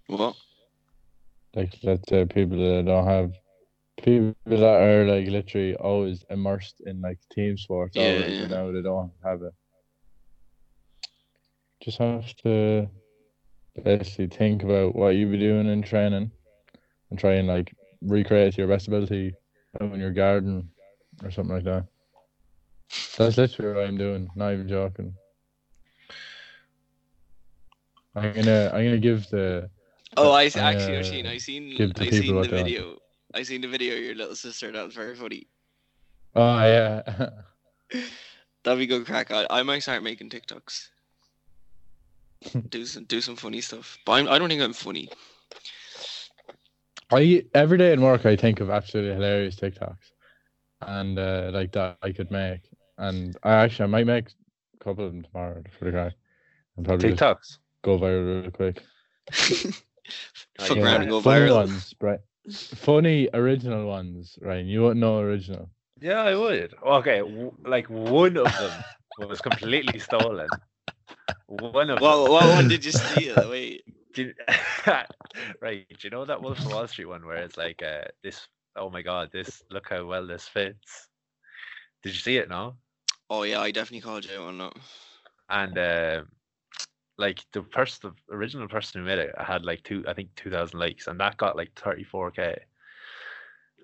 What? 0.08 0.36
Like 1.54 1.74
let's 1.82 2.08
say 2.08 2.24
people 2.26 2.58
that 2.58 2.84
don't 2.86 3.06
have 3.06 3.32
people 4.02 4.34
that 4.46 4.62
are 4.62 5.04
like 5.04 5.28
literally 5.28 5.74
always 5.76 6.24
immersed 6.30 6.80
in 6.86 7.00
like 7.00 7.18
team 7.32 7.56
sports 7.56 7.96
Yeah, 7.96 8.04
always, 8.04 8.40
yeah. 8.40 8.46
now 8.46 8.72
they 8.72 8.82
don't 8.82 9.12
have 9.24 9.42
it. 9.42 9.52
Just 11.82 11.98
have 11.98 12.34
to 12.44 12.88
basically 13.82 14.28
think 14.28 14.62
about 14.62 14.94
what 14.94 15.16
you 15.16 15.28
be 15.28 15.38
doing 15.38 15.66
in 15.66 15.82
training 15.82 16.30
and 17.10 17.18
try 17.18 17.34
and 17.34 17.48
like 17.48 17.74
recreate 18.02 18.58
your 18.58 18.68
best 18.68 18.88
ability 18.88 19.34
in 19.80 20.00
your 20.00 20.12
garden 20.12 20.70
or 21.24 21.30
something 21.30 21.54
like 21.54 21.64
that. 21.64 21.86
That's 23.20 23.36
literally 23.36 23.74
what 23.74 23.84
I'm 23.86 23.98
doing, 23.98 24.30
not 24.34 24.54
even 24.54 24.66
joking. 24.66 25.14
I'm 28.14 28.32
gonna 28.32 28.70
I'm 28.72 28.82
gonna 28.82 28.98
give 28.98 29.28
the 29.28 29.68
Oh, 30.16 30.32
I 30.32 30.44
I'm 30.44 30.56
actually, 30.56 30.86
gonna 30.86 30.98
I've 30.98 31.06
seen, 31.06 31.26
I 31.26 31.38
seen, 31.38 31.92
I 31.98 32.10
seen 32.10 32.40
the 32.40 32.48
video. 32.48 32.96
I 33.34 33.42
seen 33.42 33.60
the 33.60 33.68
video 33.68 33.94
of 33.94 34.00
your 34.00 34.14
little 34.14 34.34
sister. 34.34 34.72
That 34.72 34.86
was 34.86 34.94
very 34.94 35.14
funny. 35.14 35.48
Oh 36.34 36.58
yeah. 36.60 37.02
That'd 38.64 38.78
be 38.78 38.86
good 38.86 39.04
crack. 39.04 39.30
I, 39.30 39.46
I 39.50 39.62
might 39.64 39.80
start 39.80 40.02
making 40.02 40.30
TikToks. 40.30 40.88
do 42.70 42.86
some 42.86 43.04
do 43.04 43.20
some 43.20 43.36
funny 43.36 43.60
stuff. 43.60 43.98
But 44.06 44.12
I'm, 44.12 44.28
I 44.28 44.38
don't 44.38 44.48
think 44.48 44.62
I'm 44.62 44.72
funny. 44.72 45.10
I 47.12 47.44
every 47.52 47.76
day 47.76 47.92
in 47.92 48.00
work 48.00 48.24
I 48.24 48.34
think 48.34 48.60
of 48.60 48.70
absolutely 48.70 49.12
hilarious 49.12 49.56
TikToks, 49.56 50.10
and 50.80 51.18
uh, 51.18 51.50
like 51.52 51.72
that 51.72 51.98
I 52.02 52.12
could 52.12 52.30
make, 52.30 52.62
and 53.00 53.36
I 53.42 53.54
actually 53.54 53.84
I 53.84 53.88
might 53.88 54.06
make 54.06 54.28
a 54.80 54.84
couple 54.84 55.04
of 55.06 55.12
them 55.12 55.22
tomorrow 55.22 55.62
for 55.78 55.84
the 55.86 55.92
guy, 55.92 56.12
and 56.76 56.86
probably 56.86 57.10
just 57.10 57.20
TikToks. 57.20 57.58
go 57.82 57.98
viral 57.98 58.42
real 58.42 58.50
quick. 58.52 58.82
Fuck 60.58 60.76
yeah. 60.76 60.82
around 60.82 61.02
and 61.02 61.10
go 61.10 61.20
funny 61.20 61.46
viral. 61.46 61.54
ones, 61.56 61.94
right? 62.00 62.20
Funny 62.50 63.28
original 63.34 63.86
ones, 63.86 64.38
right? 64.42 64.64
You 64.64 64.82
wouldn't 64.82 65.00
know 65.00 65.18
original. 65.20 65.70
Yeah, 66.00 66.22
I 66.22 66.34
would. 66.34 66.74
Okay, 66.82 67.18
w- 67.18 67.52
like 67.64 67.88
one 67.90 68.36
of 68.36 68.44
them 68.44 68.84
was 69.28 69.40
completely 69.40 69.98
stolen. 69.98 70.48
One 71.46 71.90
of 71.90 72.00
What, 72.00 72.22
them. 72.24 72.32
what 72.32 72.48
one 72.48 72.68
did 72.68 72.84
you 72.84 72.92
steal? 72.92 73.34
Wait. 73.50 73.82
Do 74.14 74.24
you- 74.24 74.34
right. 75.60 75.86
Do 75.88 75.96
you 76.02 76.10
know 76.10 76.24
that 76.24 76.40
Wolf 76.42 76.58
of 76.58 76.66
Wall 76.72 76.86
Street 76.88 77.04
one 77.06 77.24
where 77.26 77.36
it's 77.36 77.56
like, 77.56 77.82
uh, 77.82 78.04
this? 78.24 78.46
Oh 78.76 78.88
my 78.90 79.02
God! 79.02 79.30
This 79.32 79.62
look 79.70 79.88
how 79.90 80.04
well 80.06 80.26
this 80.26 80.46
fits. 80.48 81.08
Did 82.02 82.14
you 82.14 82.18
see 82.20 82.36
it? 82.38 82.48
No. 82.48 82.76
Oh 83.30 83.44
yeah, 83.44 83.60
I 83.60 83.70
definitely 83.70 84.00
called 84.00 84.24
you 84.24 84.40
on 84.40 84.58
that. 84.58 84.72
And 85.48 85.78
um 85.78 86.28
like 87.20 87.44
the 87.52 87.62
first, 87.70 88.02
the 88.02 88.12
original 88.32 88.66
person 88.66 89.00
who 89.00 89.06
made 89.06 89.18
it 89.18 89.34
had 89.38 89.64
like 89.64 89.82
two, 89.84 90.02
I 90.08 90.14
think 90.14 90.34
two 90.34 90.50
thousand 90.50 90.80
likes, 90.80 91.06
and 91.06 91.20
that 91.20 91.36
got 91.36 91.56
like 91.56 91.70
thirty 91.76 92.02
four 92.02 92.30
k 92.30 92.58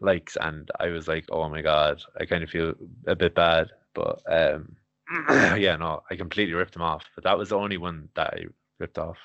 likes, 0.01 0.37
and 0.41 0.69
I 0.81 0.89
was 0.89 1.07
like, 1.07 1.27
oh 1.31 1.49
my 1.49 1.63
god, 1.63 2.03
I 2.19 2.25
kind 2.25 2.43
of 2.43 2.51
feel 2.51 2.75
a 3.07 3.15
bit 3.15 3.35
bad, 3.35 3.69
but 3.95 4.23
um, 4.27 4.77
yeah, 5.31 5.77
no, 5.77 6.03
I 6.11 6.17
completely 6.17 6.55
ripped 6.55 6.75
him 6.75 6.83
off. 6.83 7.05
But 7.15 7.25
that 7.25 7.39
was 7.39 7.51
the 7.51 7.59
only 7.59 7.77
one 7.77 8.09
that 8.15 8.35
I 8.35 8.47
ripped 8.79 8.99
off. 8.99 9.19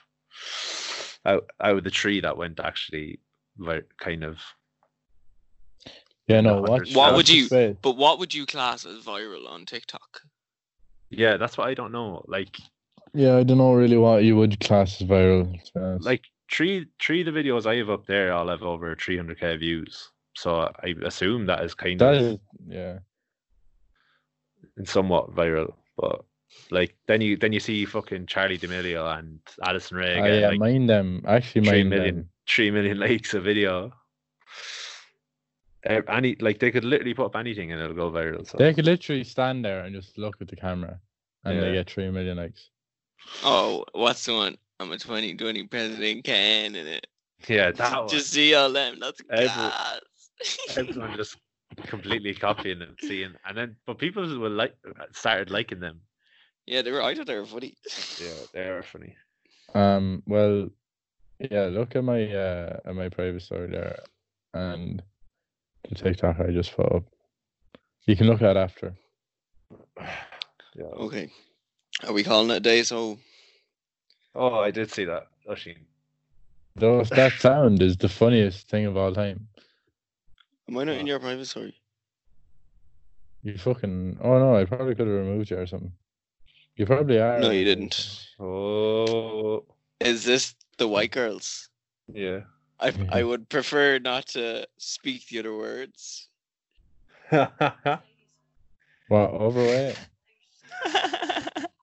Out, 1.26 1.50
out 1.62 1.78
of 1.78 1.84
the 1.84 1.92
tree 1.92 2.20
that 2.22 2.38
went 2.38 2.60
actually, 2.60 3.20
like 3.58 3.86
kind 4.00 4.24
of 4.24 4.40
Yeah, 6.28 6.42
no. 6.42 6.62
No, 6.64 6.72
Watch, 6.72 6.94
What 6.96 7.16
would 7.16 7.28
you- 7.30 7.46
space. 7.46 7.76
But 7.82 7.98
what 7.98 8.20
would 8.20 8.34
you 8.34 8.46
class 8.46 8.86
as 8.86 9.04
viral 9.04 9.50
on 9.50 9.66
TikTok? 9.66 10.22
yeah, 11.10 11.36
that's 11.38 11.58
what 11.58 11.68
I 11.68 11.74
don't 11.74 11.92
know. 11.92 12.24
Like 12.28 12.58
Yeah, 13.14 13.36
I 13.38 13.44
don't 13.44 13.58
know 13.58 13.74
really 13.74 13.98
what 13.98 14.24
you 14.24 14.38
would 14.38 14.60
class 14.62 15.02
as 15.02 15.08
viral. 15.08 15.52
to 15.66 15.72
be 15.74 15.80
honest. 15.82 16.06
like 16.06 16.24
three 16.52 16.86
three 17.02 17.22
of 17.22 17.34
the 17.34 17.38
videos 17.40 17.66
I 17.66 17.76
have 17.78 17.90
up 17.90 18.06
there 18.06 18.32
all 18.34 18.48
have 18.48 18.64
over 18.64 18.96
300k 18.96 19.60
views. 19.60 20.10
So 20.38 20.60
I 20.62 20.96
assume 21.04 21.46
that 21.48 21.64
is 21.66 21.74
kind 21.74 22.00
that 22.00 22.14
of 22.16 22.22
is, 22.22 22.40
yeah. 22.68 23.00
and 24.78 24.88
somewhat 24.88 25.36
viral. 25.36 25.74
But 25.98 26.24
like 26.70 26.96
then 27.08 27.20
you 27.22 27.36
then 27.36 27.52
you 27.52 27.60
see 27.60 27.84
fucking 27.86 28.28
Charli 28.28 28.58
D'Amelio 28.60 29.18
and 29.18 29.40
Addison 29.66 29.98
Rae 29.98 30.20
I 30.20 30.28
get 30.28 30.40
yeah, 30.40 30.48
uh, 30.48 30.52
like 30.52 30.60
mind 30.60 30.90
them. 30.90 31.24
Actually, 31.28 31.70
mind 31.70 31.90
million 31.90 32.16
them. 32.16 32.30
three 32.48 32.72
million 32.72 33.00
likes 33.06 33.34
a 33.34 33.42
video. 33.42 33.92
Eh, 35.84 36.02
Any 36.08 36.36
like 36.40 36.60
they 36.60 36.72
could 36.72 36.84
literally 36.86 37.14
put 37.14 37.26
up 37.26 37.36
anything 37.36 37.72
and 37.72 37.82
it'll 37.82 37.96
go 37.96 38.12
viral. 38.12 38.48
So 38.48 38.58
They 38.58 38.74
could 38.74 38.86
literally 38.86 39.24
stand 39.24 39.66
there 39.66 39.82
and 39.84 39.96
just 39.96 40.18
look 40.18 40.36
at 40.42 40.48
the 40.48 40.56
camera, 40.56 41.00
and 41.44 41.62
they 41.62 41.74
get 41.74 41.90
three 41.90 42.10
million 42.12 42.38
likes. 42.38 42.70
Oh, 43.44 43.86
what's 43.94 44.26
the 44.26 44.34
one? 44.34 44.58
I'm 44.80 44.92
a 44.92 44.98
2020 44.98 45.68
president 45.68 46.24
candidate. 46.24 47.06
yeah, 47.48 47.72
that 47.72 48.00
one. 48.00 48.10
Just 48.10 48.32
see 48.32 48.54
all 48.56 48.72
them. 48.72 48.98
That's 49.00 49.22
Every- 49.30 49.72
everyone 50.78 51.16
just 51.18 51.38
completely 51.86 52.34
copying 52.34 52.82
and 52.82 52.98
seeing, 53.00 53.34
and 53.46 53.58
then 53.58 53.76
but 53.86 53.98
people 53.98 54.24
will 54.24 54.52
like 54.52 54.76
started 55.14 55.50
liking 55.52 55.80
them. 55.80 56.02
yeah, 56.68 56.82
they 56.82 56.92
were. 56.92 57.02
I 57.02 57.16
thought 57.16 57.28
they 57.28 57.38
were 57.38 57.46
funny. 57.46 57.76
Yeah, 58.20 58.34
they 58.54 58.62
are 58.70 58.84
funny. 58.84 59.16
Um. 59.74 60.22
Well, 60.28 60.70
yeah. 61.40 61.66
Look 61.66 61.96
at 61.96 62.04
my 62.04 62.24
uh 62.32 62.80
at 62.86 62.96
my 62.96 63.10
private 63.10 63.42
story 63.42 63.68
there, 63.70 64.00
and 64.54 65.02
the 65.92 65.96
TikTok 66.04 66.40
I 66.40 66.52
just 66.52 66.76
put 66.76 66.92
up. 66.92 67.04
You 68.06 68.16
can 68.16 68.28
look 68.28 68.42
at 68.42 68.58
after. 68.58 68.96
Yeah. 70.74 70.86
Okay. 70.86 71.30
Are 72.08 72.14
we 72.14 72.24
calling 72.24 72.50
it 72.50 72.56
a 72.56 72.60
day? 72.62 72.84
So 72.84 73.20
Oh, 74.34 74.60
I 74.60 74.72
did 74.72 74.90
see 74.90 75.04
that. 75.04 75.28
Oh, 75.46 75.52
Oisin. 75.52 75.76
Those 76.78 77.10
that 77.10 77.34
sound 77.34 77.82
is 77.82 77.98
the 77.98 78.08
funniest 78.08 78.70
thing 78.70 78.86
of 78.86 78.96
all 78.96 79.14
time. 79.14 79.50
am 80.70 80.78
I 80.78 80.86
not 80.86 80.96
in 80.96 81.08
your 81.08 81.20
private 81.20 81.46
story? 81.46 81.76
You 83.44 83.58
fucking. 83.58 84.20
Oh 84.22 84.40
no, 84.40 84.56
I 84.56 84.64
probably 84.64 84.96
could 84.96 85.08
have 85.08 85.16
removed 85.18 85.50
you 85.52 85.58
or 85.58 85.68
something. 85.68 85.92
You 86.78 86.86
probably 86.86 87.20
are. 87.20 87.40
No, 87.42 87.52
you 87.52 87.66
didn't. 87.66 88.28
Oh, 88.40 89.66
Is 90.00 90.24
this 90.24 90.56
the 90.78 90.88
white 90.88 91.12
girls? 91.12 91.68
yeah. 92.14 92.42
I 92.82 92.94
I 93.10 93.22
Mhm. 93.22 93.24
would 93.24 93.50
prefer 93.50 94.00
not 94.00 94.28
to 94.30 94.68
speak 94.78 95.28
the 95.28 95.40
other 95.40 95.56
words. 95.56 96.30
well, 97.32 98.02
overweight? 99.10 99.98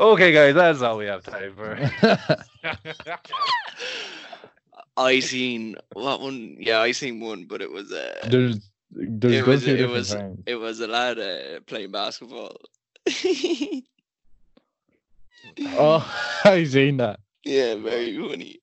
okay, 0.00 0.32
guys, 0.32 0.54
that's 0.54 0.82
all 0.82 0.98
we 0.98 1.06
have 1.06 1.22
time 1.22 1.54
for. 1.54 1.78
I 4.96 5.20
seen 5.20 5.76
what 5.92 6.20
one? 6.20 6.56
Yeah, 6.58 6.80
I 6.80 6.92
seen 6.92 7.20
one, 7.20 7.44
but 7.46 7.62
it 7.62 7.70
was 7.70 7.92
uh, 7.92 8.14
there's 8.22 8.70
there's 8.90 9.28
it 9.28 9.40
good 9.40 9.44
was 9.44 9.62
few 9.62 9.66
it 9.66 9.88
was 9.88 10.08
things. 10.08 10.38
it 10.46 10.54
was 10.56 10.80
a 10.80 10.88
lad 10.88 11.18
uh, 11.18 11.60
playing 11.66 11.92
basketball. 11.92 12.56
Oh, 15.76 16.40
I 16.44 16.64
seen 16.64 16.98
that. 16.98 17.20
yeah, 17.44 17.74
very 17.76 18.16
funny. 18.16 18.60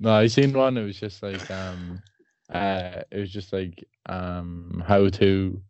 No, 0.00 0.12
I 0.12 0.26
seen 0.26 0.52
one. 0.52 0.76
It 0.76 0.84
was 0.84 0.98
just 0.98 1.22
like 1.22 1.48
um, 1.50 2.02
uh, 2.52 3.02
it 3.10 3.18
was 3.18 3.30
just 3.32 3.52
like 3.52 3.84
um, 4.06 4.82
how 4.86 5.08
to 5.08 5.62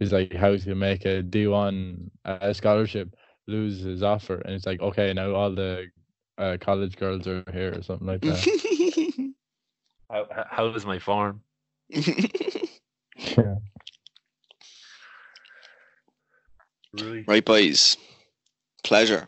is 0.00 0.12
like 0.12 0.32
how 0.32 0.56
to 0.56 0.74
make 0.74 1.04
a 1.04 1.22
D 1.22 1.46
one 1.46 2.10
uh, 2.24 2.52
scholarship 2.52 3.14
lose 3.48 3.80
his 3.80 4.02
offer, 4.02 4.36
and 4.36 4.54
it's 4.54 4.66
like 4.66 4.80
okay, 4.80 5.12
now 5.12 5.34
all 5.34 5.54
the 5.54 5.90
uh, 6.38 6.56
college 6.60 6.96
girls 6.96 7.26
are 7.26 7.44
here 7.52 7.76
or 7.78 7.82
something 7.82 8.06
like 8.06 8.20
that. 8.22 9.34
how, 10.10 10.26
how- 10.30 10.46
how 10.48 10.66
is 10.74 10.86
my 10.86 10.98
farm? 10.98 11.42
yeah. 11.90 13.56
Really? 16.94 17.24
right, 17.26 17.44
boys. 17.44 17.96
Pleasure. 18.84 19.26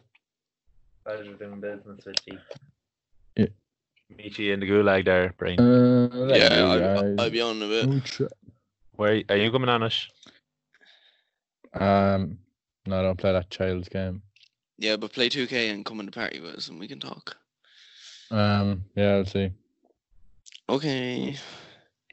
Pleasure 1.07 1.35
doing 1.35 1.61
business 1.61 2.05
with 2.05 2.17
you. 2.27 2.39
Yeah. 4.19 4.25
Meet 4.25 4.39
you 4.39 4.53
in 4.53 4.61
the 4.61 4.67
gulag 4.67 5.05
there, 5.05 5.35
Brain. 5.37 5.61
Uh, 5.61 6.35
Yeah, 6.35 6.65
I'll. 6.65 7.21
I'll 7.21 7.31
be 7.31 7.41
on 7.41 7.57
in 7.57 7.63
a 7.63 7.69
bit. 7.69 7.89
Ooh, 7.89 8.01
tr- 8.01 8.25
Where 8.97 9.23
are 9.29 9.37
you 9.37 9.51
coming 9.51 9.69
on 9.69 9.83
us? 9.83 10.09
Um, 11.73 12.39
no, 12.87 13.01
I 13.01 13.03
don't 13.03 13.19
play 13.19 13.33
that 13.33 13.51
child's 13.51 13.89
game. 13.89 14.23
Yeah, 14.79 14.97
but 14.97 15.13
play 15.13 15.29
2K 15.29 15.73
and 15.73 15.85
come 15.85 16.01
in 16.01 16.07
the 16.07 16.13
party 16.13 16.41
with 16.41 16.55
us 16.55 16.69
and 16.69 16.79
we 16.79 16.89
can 16.89 17.01
talk. 17.01 17.37
Um, 18.31 18.85
yeah, 18.95 19.15
I'll 19.15 19.25
see. 19.25 19.51
Okay. 20.69 21.37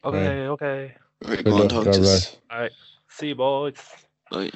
Okay, 0.03 0.47
okay. 0.47 0.95
Right, 1.23 1.37
Good 1.37 1.45
go 1.45 1.61
on, 1.61 1.69
talk 1.69 1.85
to 1.85 1.91
us. 1.91 2.37
All 2.49 2.59
right. 2.59 2.71
See 3.09 3.29
you, 3.29 3.35
boys. 3.35 3.75
Bye. 4.29 4.51